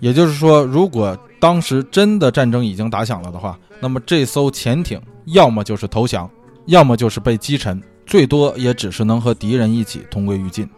[0.00, 6.28] 也就是说，如果当时真的战争已经打响了的话，那么这艘潜艇要么就是投降，
[6.66, 10.68] 要么就是被击沉，最多也只是能和敌人一起同归于尽。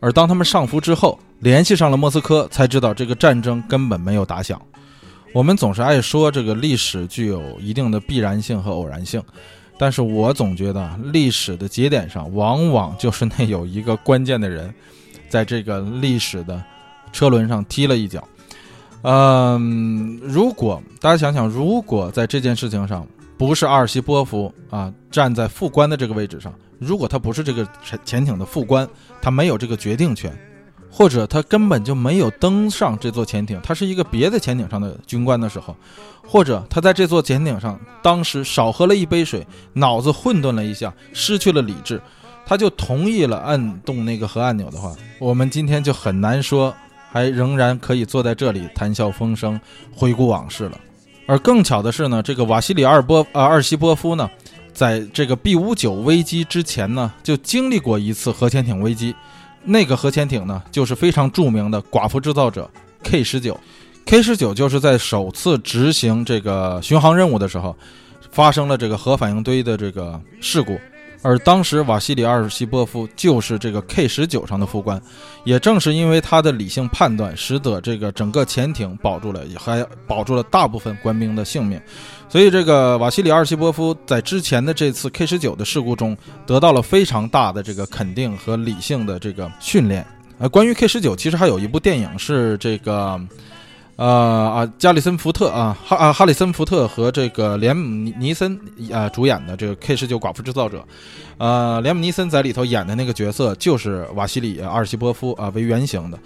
[0.00, 4.60] 而当他们上浮之后，联系上了莫斯科，才知道这个战争根本没有打响。
[5.32, 9.22] 我们总是爱说这个历史具有一定的必然性和偶然性，
[9.78, 14.74] 但是我总觉得历史的节点上，往往就是那有一个关键的人，
[15.28, 16.62] 在这个历史的
[17.12, 18.26] 车轮上踢了一脚。
[19.02, 23.06] 嗯，如果大家想想，如果在这件事情上
[23.36, 28.88] 不是阿尔西波夫啊站在副官的这个位置上，如果他不是这个潜潜艇的副官，
[29.20, 30.32] 他没有这个决定权，
[30.96, 35.76] 或者他根本就没有登上这座潜艇，他是一个别的潜艇上的军官的时候，
[36.26, 42.00] 或者他在这座潜艇上当时少喝了一杯水，脑子混沌了一下，失去了理智，
[42.46, 46.74] 他就同意了按动那个核按钮的话，我们今天就很难说。
[47.08, 49.58] 还仍然可以坐在这里谈笑风生，
[49.94, 50.78] 回顾往事了。
[51.24, 54.28] 而更巧的是呢，这个瓦西里二波啊二西波夫呢，
[54.74, 59.14] 在这个 B 五九危机之前呢，就经历过一次核潜艇危机。
[59.66, 62.70] 那个核潜艇呢，就是非常著名的寡妇制造者
[63.02, 63.58] K 十九。
[64.06, 67.76] K 十九就是在首次执行这个巡航任务的时候，
[68.30, 70.78] 发生了这个核反应堆的这个事故。
[71.26, 75.02] 而当时瓦西里阿尔西波夫就是这个 K 十九上的副官，
[75.42, 81.80] 也正是因为他的理性判断，使得这个整个潜艇保住了，还保住了大部分官兵的性命。
[82.28, 86.16] 所以，这个瓦西里阿尔西波夫在之前的这次 K 十九的事故中，
[86.46, 90.06] 得到了非常大的这个肯定和理性的这个训练。
[90.38, 93.20] 呃，关于 K 十九，其实还有一部电影是这个。
[93.96, 98.58] 呃啊，加里森福特啊，哈啊哈里森福特和这个连姆尼森
[98.92, 100.84] 啊主演的这个 K 十九寡妇制造者，
[101.38, 106.18] 呃，连姆尼森在里头演的那个角色就是瓦西里阿尔西波夫啊为原型的，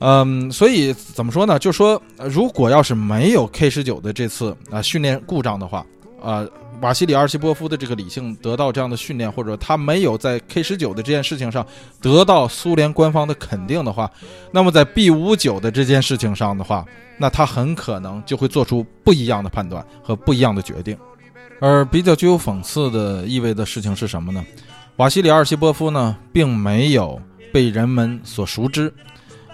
[0.00, 1.58] 嗯，所以怎么说呢？
[1.58, 5.84] 就说如果要是没有 K 十九的这次啊训练故障的话，
[6.22, 6.46] 啊。
[6.82, 11.66] 瓦西里阿尔西波夫的这个理性得到这样的训练，或者他没有在 K 十九的这件事情上
[12.02, 14.10] 得到苏联官方的肯定的话，
[14.52, 16.84] 那么在 B 五九的这件事情上的话，
[17.16, 20.94] 那他很可能就会做出不一样的判断和不一样的决定。
[21.60, 24.44] 而比较具有讽刺的意味的事情是什么呢？
[24.96, 27.18] 瓦西里阿尔西波夫呢，并没有
[27.54, 28.92] 被人们所熟知。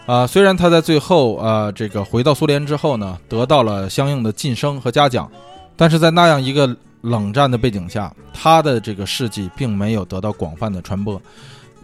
[0.06, 5.30] 啊，虽然他在最后啊这个回到苏联之后呢，得到了相应的晋升和嘉奖，
[5.76, 6.76] 但是在那样一个。
[7.02, 11.20] 冷战的背景下，他的这个事迹并没有得到广泛的传播，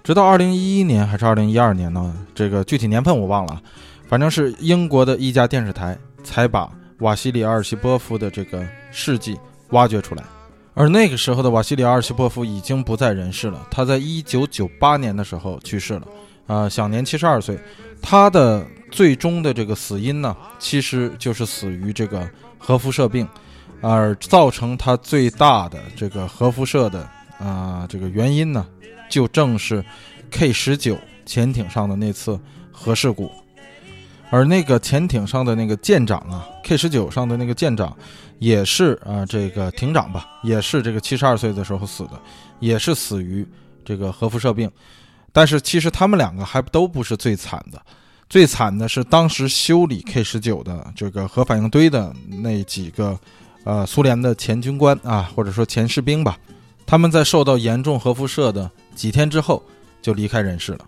[0.05, 2.15] 直到二零一一年还是二零一二年呢？
[2.37, 3.61] 这个具体年份我忘了，
[4.07, 6.71] 反正是英国的一家电视台才把
[7.01, 9.37] 瓦西里阿尔西波夫的这个事迹
[9.71, 10.23] 挖掘出来。
[10.73, 16.07] 而那个时候的瓦西里阿尔西波夫已经不在人世了，他在一九九八年的时候去世了，
[16.47, 17.59] 啊，享年七十二岁。
[18.01, 23.27] 他的最终的这个死因呢，其实就是死于这个核辐射病。
[23.81, 27.09] 而造成它最大的这个核辐射的
[27.39, 28.67] 啊这个原因呢，
[29.09, 29.85] 就正是
[30.31, 32.39] K 十九潜艇上的那次
[32.73, 33.31] 核事故，
[34.31, 37.97] 而那个潜艇上的那个舰长啊，K 十九上的那个舰长，
[38.41, 42.21] 也是啊这个艇长吧，也是这个七十二岁的时候死的，
[42.59, 43.47] 也是死于
[43.85, 44.71] 这个核辐射病。
[45.33, 47.81] 但是其实他们两个还都不是最惨的，
[48.29, 52.13] 最惨的是当时修理 K 十九的这个核反应堆的
[52.43, 53.17] 那几个。
[53.65, 56.39] 呃，苏联的前军官啊，或者说前士兵吧，
[56.87, 59.63] 他们在受到严重核辐射的几天之后
[60.01, 60.87] 就离开人世了。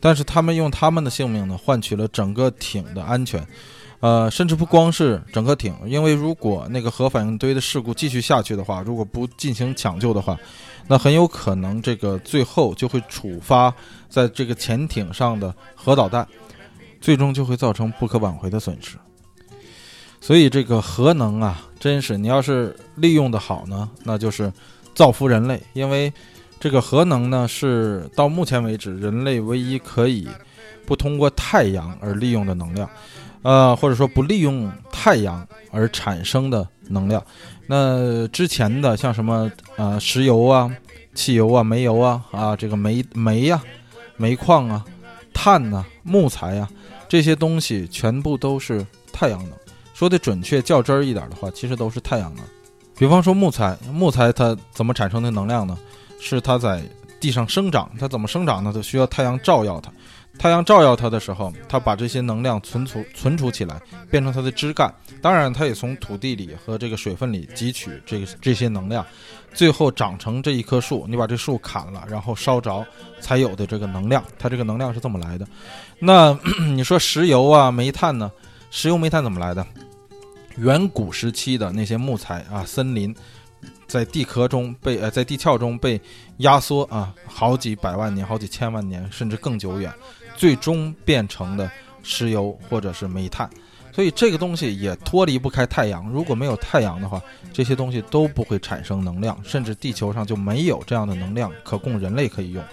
[0.00, 3.44] 但是他们用他们的性命呢，换取了整个艇的安全。
[4.00, 10.38] 呃，甚至不光是整个艇，因为如果那个核反应堆的事故继续下去的话，如果不进行抢救的话，
[10.86, 13.74] 那很有可能这个最后就会触发
[14.10, 16.28] 在这个潜艇上的核导弹，
[17.00, 18.98] 最终就会造成不可挽回的损失。
[20.24, 24.50] 所以这个核能啊，真是你要是利用的好呢，那就是
[24.94, 25.62] 造福人类。
[25.74, 26.10] 因为
[26.58, 30.26] 这个核能呢，是到目前为止人类唯一可以
[30.86, 32.88] 不通过太阳而利用的能量，
[33.42, 37.22] 呃，或者说不利用太阳而产生的能量。
[37.66, 40.74] 那之前的像什么呃石油啊、
[41.14, 43.62] 汽油啊、煤油啊啊，这个煤煤呀、
[44.16, 44.82] 煤矿啊、
[45.34, 46.66] 碳呐、木材呀。
[47.10, 49.52] 这些东西全部都是太阳能。
[49.94, 52.44] 说的准确、较真儿一点的话，其实都是太阳能。
[52.98, 55.78] 比方说木材，木材它怎么产生的能量呢？
[56.20, 56.82] 是它在
[57.20, 58.72] 地上生长，它怎么生长呢？
[58.74, 59.90] 它需要太阳照耀它。
[60.36, 63.80] 太阳照耀它的时候，它把这些能量存储存储起来，
[64.10, 64.92] 变成它的枝干。
[65.22, 69.06] 当然，它也从土地里和这个水分里汲取这个这些能量，
[69.52, 71.06] 最后长成这一棵树。
[71.08, 72.84] 你把这树砍了，然后烧着，
[73.20, 74.24] 才有的这个能量。
[74.36, 75.46] 它这个能量是这么来的。
[76.00, 76.36] 那
[76.74, 78.30] 你说石油啊、煤炭呢？
[78.72, 79.64] 石油、煤炭怎么来的？
[80.56, 83.14] 远古时期的那些木材啊，森林，
[83.86, 86.00] 在地壳中被呃，在地壳中被
[86.38, 89.92] 压缩啊，好几百万年、好几千万年，甚至更久远，
[90.36, 91.70] 最终变成的
[92.02, 93.48] 石油或者是煤炭。
[93.92, 96.08] 所以这个东西也脱离不开太阳。
[96.10, 97.22] 如果没有太阳的话，
[97.52, 102.64] 这些东西都不会产生能量，甚至地球上就没有这样的能量可供人类可以用。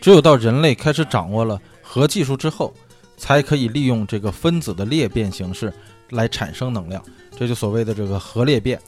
[0.00, 2.72] 只有到人类开始掌握了核技术之后，
[3.18, 5.72] 才可以利用这个分子的裂变形式。
[6.10, 7.02] 来产生能量，
[7.36, 8.80] 这就所谓的这个核裂变、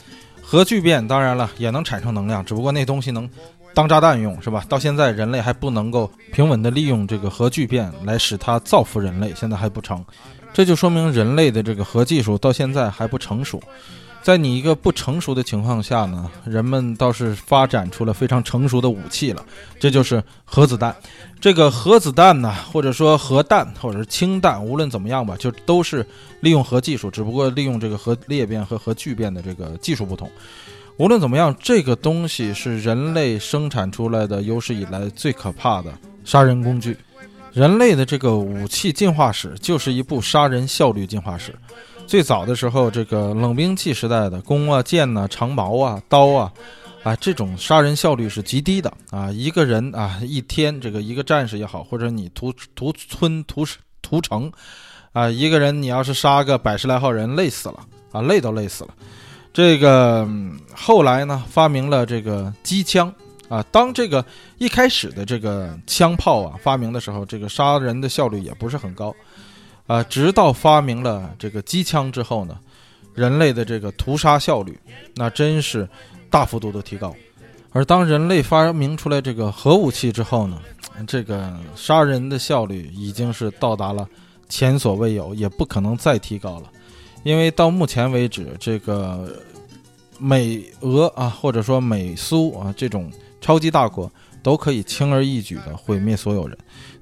[0.43, 1.07] 核聚变。
[1.07, 3.29] 当然了，也能产生能量，只不过那东西能
[3.75, 4.65] 当炸弹用，是吧？
[4.69, 10.05] 到现在人类还不能够平稳地利用这个核聚变来使它造福人类，现在还不成。
[10.53, 13.63] 这就说明人类的这个核技术到现在还不成熟。
[14.23, 19.45] 在你一个不成熟的情况下呢，人们倒是发展出了非常成熟的武器了，
[19.79, 20.95] 这就是核子弹。
[21.41, 26.07] 这个核子弹呢，或者说核弹，或者是氢弹，无论怎么样吧，就都是
[26.41, 30.31] 利用核技术，只不过利用这个核裂变和核聚变的这个技术不同。
[30.99, 36.97] 无论怎么样，这个东西是人类生产出来的有史以来最可怕的杀人工具。
[37.53, 41.55] 人类的这个武器进化史就是一部杀人效率进化史。
[42.09, 46.51] 最早的时候，这个冷兵器时代的弓啊、箭呐、长矛啊、刀啊，
[47.03, 49.31] 啊，这种杀人效率是极低的啊。
[49.31, 53.63] 一个人啊，一天这个一个战士也好，或者你屠屠村屠
[54.01, 54.51] 屠城，
[55.13, 58.95] 啊，一个人你要是杀个百十来号人，累死了啊，累都累死了。
[59.53, 60.27] 这个
[60.75, 63.13] 后来呢，发明了这个机枪
[63.51, 63.63] 啊。
[63.71, 64.25] 当这个
[64.57, 69.15] 一开始的这个枪炮啊发明的时候，这个杀人的效率也不是很高。
[69.89, 72.57] 啊，直到发明了这个机枪之后呢，
[73.15, 74.79] 人类的这个屠杀效率
[75.17, 75.89] 那真是
[76.31, 77.13] 大幅度的提高。
[77.73, 80.61] 而当人类发明出来这个核武器之后呢，
[81.07, 84.07] 这个杀人的效率已经是到达了
[84.47, 86.71] 前所未有，也不可能再提高了。
[87.23, 89.35] 因为到目前为止，这个
[90.19, 93.11] 美俄啊，或者说美苏啊这种
[93.41, 94.09] 超级大国。
[94.41, 96.57] 都可以轻而易举地毁灭所有人，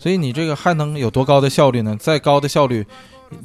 [0.07, 1.97] 所以你这个还能有多高的效率呢？
[1.99, 2.87] 再高的效率，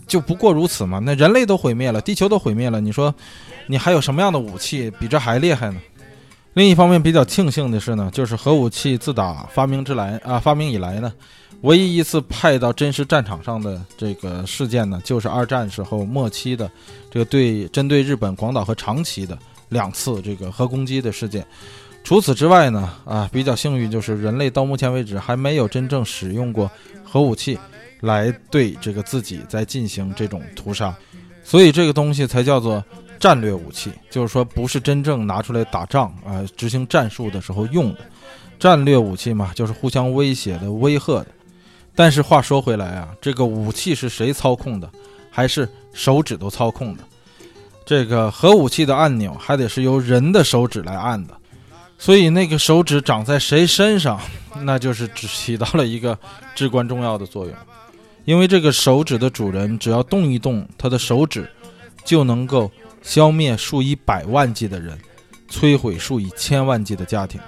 [0.05, 0.99] 就不过如此嘛。
[0.99, 3.11] 那人类都毁灭了，地球都毁灭了，你说，
[3.65, 5.81] 你还有什么样的武器比这还厉害呢？
[6.53, 11.11] 另一方面，比较庆幸的是呢，就是核武器自打发明之来啊，发明以来呢，
[11.61, 16.69] 唯一一次派到真实战场上的这个事件呢，就是二战时候末期的
[17.09, 19.35] 这个对针对日本广岛和长崎的
[19.69, 21.43] 两次这个核攻击的事件。
[22.11, 26.69] 除此之外呢，啊，比较幸运就是人类到目前为止还没有真正使用过
[27.05, 27.57] 核武器
[28.01, 30.93] 来对这个自己在进行这种屠杀，
[31.41, 32.83] 所以这个东西才叫做
[33.17, 37.99] 战略武器，就是说不是真正拿出来打仗啊，执行战术的时候用的
[38.59, 41.27] 战略武器嘛，就是互相威胁的、威吓的。
[41.95, 44.91] 但是话说回来啊，这个武器是谁操控的？
[45.29, 47.03] 还是手指头操控的？
[47.85, 51.38] 这个核武器的按钮还得是由人的手指来按的。
[52.02, 54.19] 所以那个手指长在谁身上，
[54.64, 56.18] 那就是只起到了一个
[56.56, 57.53] 至关重要的作用，
[58.26, 61.48] 因为这个手指的主人只要动一动他的手指，
[62.03, 62.72] 就能够
[63.03, 64.98] 消灭数以百万计的人，
[65.48, 67.40] 摧毁数以千万计的家庭，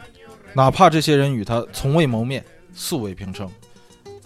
[0.54, 3.50] 哪怕这些人与他从未谋面，素未平生。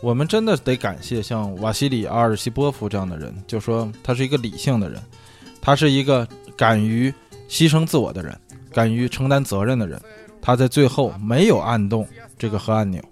[0.02, 5.02] 我们真的得感谢像瓦西里阿尔西波夫这样的人，就说他是一个理性的人，
[5.62, 6.28] 他是一个
[6.58, 7.14] 敢于
[7.48, 8.38] 牺牲自我的人。
[8.78, 9.99] 敢于承担责任的人，
[10.40, 13.04] 他在最后没有按动这个核按钮。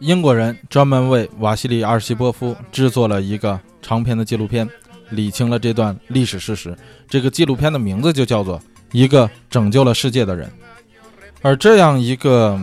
[0.00, 4.68] 英国人专门为瓦西里·阿尔西波夫制作了一个长篇的纪录片，
[5.08, 6.76] 理清了这段历史事实。
[7.08, 8.58] 这个纪录片的名字就叫做
[8.92, 10.46] 《一个拯救了世界的人》。
[11.40, 12.60] 而这样一个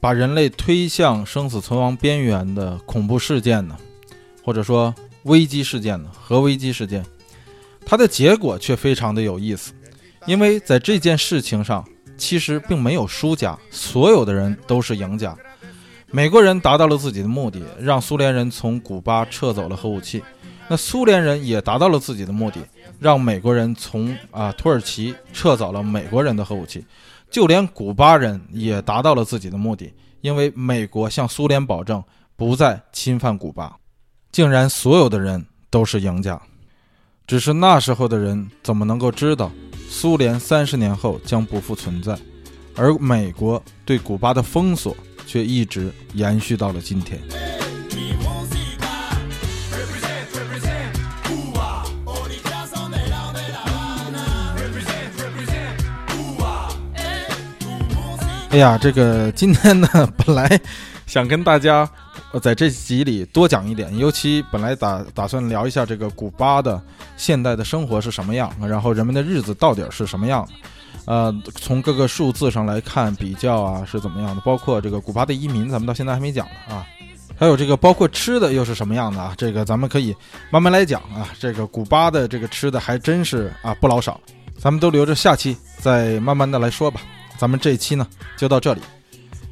[0.00, 3.74] 把人类推向生死存亡边缘的恐怖事件呢，
[4.44, 7.02] 或者说危机事件呢，核危机事件，
[7.86, 9.72] 它的结果却非常的有意思。
[10.26, 11.84] 因为在这件事情上，
[12.16, 15.36] 其实并没有输家，所有的人都是赢家。
[16.10, 20.20] 美国人达到了自己的目的，让苏联人从古巴撤走了核武器；
[20.68, 22.60] 那苏联人也达到了自己的目的，
[23.00, 26.84] 让美国人从啊土耳其撤走了美国人的核武器。
[27.30, 32.02] 就连古巴人也达到了自己的目的，因为美国向苏联保证
[32.36, 33.76] 不再侵犯古巴。
[34.30, 36.40] 竟然所有的人都是赢家。
[37.26, 39.50] 只是那时候的人怎么能够知道，
[39.88, 42.16] 苏联三十年后将不复存在，
[42.76, 44.94] 而美国对古巴的封锁
[45.26, 47.18] 却一直延续到了今天。
[58.50, 59.88] 哎呀，这个今天呢，
[60.24, 60.60] 本来
[61.06, 61.88] 想跟大家
[62.40, 66.80] 在这集里多讲一点，尤其本来打打算聊一下这个古巴的
[67.16, 70.52] 现代的生活是什么样，然后人们的日子到底是什么样的，
[71.06, 76.86] 呃，从各个数字上来看比较啊是怎么样的，包括这个古巴的移民，咱们到现在还没讲呢啊，
[77.36, 80.14] 还有这个包括吃的又是什么样的啊，这个咱们可以
[80.50, 84.20] 慢慢来讲啊，这个古巴的这个吃的还真是啊不老少，
[84.58, 87.00] 咱们都留着下期再慢慢的来说吧。
[87.36, 88.06] 咱们这一期呢
[88.36, 88.80] 就到这里。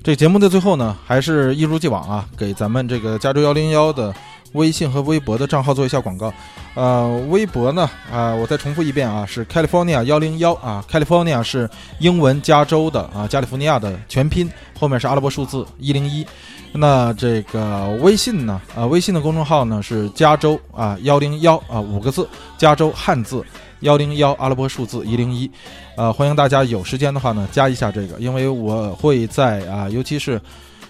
[0.05, 4.13] 这节目的最后呢，还是一如既往啊，给咱们这个加州幺零幺的
[4.55, 6.35] 微信和微博的账号做一下广告。
[6.75, 11.71] 呃，微博呢，啊，我再重复一遍啊，是 California 幺零幺啊，California 是
[12.01, 16.27] 英文加州的啊，加利福尼亚的全拼，后面是阿拉伯数字一零一。
[16.73, 23.45] 那这个微信呢，啊，微信的公众号呢是加州啊幺零幺啊五个字，加州汉字。
[23.81, 25.51] 幺零幺阿拉伯数字一零一，
[25.95, 30.41] 呃，欢迎大家有时间的话呢，加一下这个，因为我会在啊，尤其是，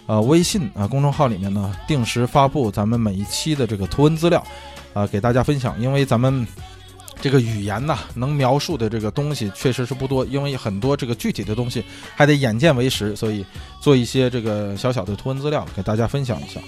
[0.07, 4.45] 呃，微信啊公众号里面呢，定时发布咱们每一期的这个图文资料，
[4.95, 5.74] 啊，给大家分享。
[5.81, 6.47] 因为咱们
[7.20, 11.85] 这个语言呐，能描述的这个东西确实是不多，因为很多这个具体的东西
[12.15, 13.45] 还得眼见为实，所以
[13.81, 16.61] 做一些这个小小的图文资料给大家分享一下。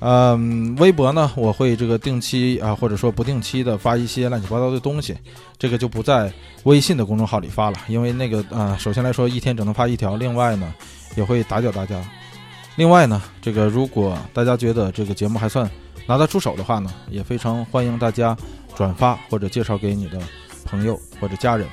[0.00, 5.16] 嗯，微博呢，我会这个定期啊，或者说不定期的发一些乱七八糟的东西，
[5.58, 6.30] 这个就不在
[6.64, 10.74] 微信的公众号里发了，因为那个啊，首先来说一天只能发一条，另外呢，
[11.16, 12.02] 也会打搅大家。
[12.76, 15.70] 另外呢，这个如果大家觉得这个节目还算
[16.06, 18.36] 拿得出手的话呢，也非常欢迎大家
[18.74, 20.20] 转发或者介绍给你的
[20.66, 21.66] 朋友或者家人。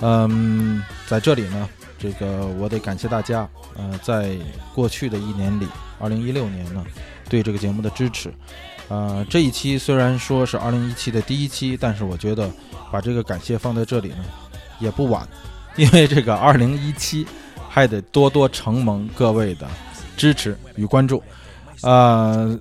[0.00, 1.68] 嗯，在这里呢，
[1.98, 4.34] 这个我得感谢大家，呃，在
[4.74, 5.68] 过去的一年里，
[6.00, 6.84] 二零一六年呢。
[7.30, 8.30] 对这个节目的支持，
[8.88, 12.50] 呃，这一期虽然说是二零一七的第一期，但是我觉得
[12.90, 14.24] 把这个感谢放在这里呢，
[14.80, 15.26] 也不晚，
[15.76, 17.24] 因为这个二零一七
[17.68, 19.68] 还得多多承蒙各位的
[20.16, 21.22] 支持与关注，
[21.82, 22.58] 呃，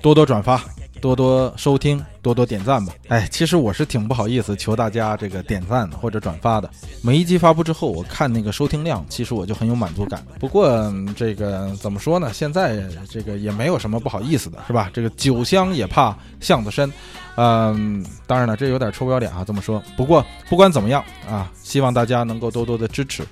[0.00, 0.64] 多多转发。
[1.04, 2.94] 多多收听，多多点赞吧。
[3.08, 6.70] 哎，其实我是挺不好意思求大家这个点赞或者转发的。
[7.02, 10.24] 每一集发布之后，我看那个收听量，其实我就很有满足感。
[10.40, 12.32] 不过这个怎么说呢？
[12.32, 14.90] 现在这个也没有什么不好意思的，是吧？
[14.94, 16.90] 这个酒香也怕巷子深。
[17.36, 19.82] 嗯，当然了，这有点臭不要脸啊，这么说。
[19.98, 23.22] 不过不管怎么样啊，希望大家能够多多的支持。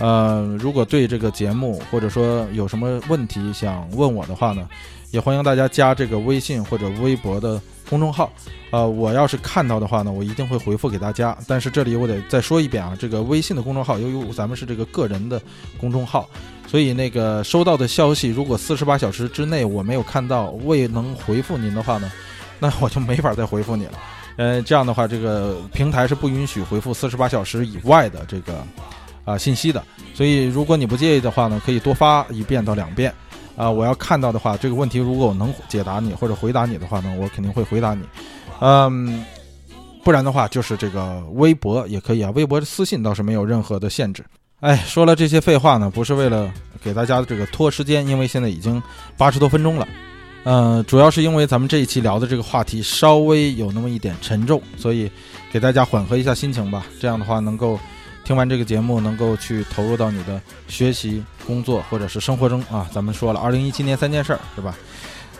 [0.00, 4.68] 呃，如果对这个节目或者说有什么问题想问我的话呢？
[5.12, 8.32] 也欢迎大家加这个微信或者微博的公众号，
[8.70, 11.36] 呃，我要是看到的话呢，我一定会回复给大家。
[11.46, 15.40] 但是这里我得再说一遍啊，这个微信的公众号，由于咱们是这个个人的
[15.78, 16.26] 公众号，
[16.66, 22.10] 所以那个收到的消息，如果四十八小时之内我没有看到，未能回复您的话呢，
[22.58, 23.92] 那我就没法再回复你了。
[24.36, 28.64] 呃，这样的话，这个平台是不允许回复四十八小时以外的这个
[29.26, 29.84] 啊信息的。
[30.14, 33.12] 所以如果你不介意的话呢，可以多发一遍到两遍。
[33.56, 38.02] 啊，我要看到的话，这个问题如果我能解答你或者回答你的话呢，我肯定会回答你。
[38.60, 39.24] 嗯，
[40.02, 44.24] 不然的话就是这个微博也可以啊，微博的私信倒是没有任何的限制。
[44.60, 46.52] 哎，说了这些废话呢，不是为了
[46.82, 48.82] 给大家这个拖时间，因为现在已经
[49.16, 49.86] 八十多分钟了。
[50.44, 55.10] 嗯，主要是因为咱们这一期聊的这个话题稍微有那么一点沉重，所以
[55.52, 56.86] 给大家缓和一下心情吧。
[57.00, 57.78] 这样的话能够。
[58.24, 62.88] 听完这个节目，能够去投入到你的学习、工作或者是生活中啊。
[62.92, 64.74] 咱们说了，二零一七年三件事儿，是吧？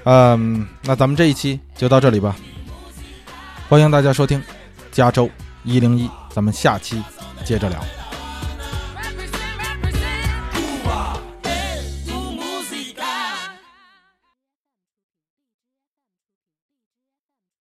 [0.05, 2.37] 嗯，那咱们这一期就到这里吧。
[3.69, 4.43] 欢迎大家收听
[4.91, 5.31] 加州
[5.65, 7.03] 一零一，咱们下期
[7.45, 8.02] 接着聊。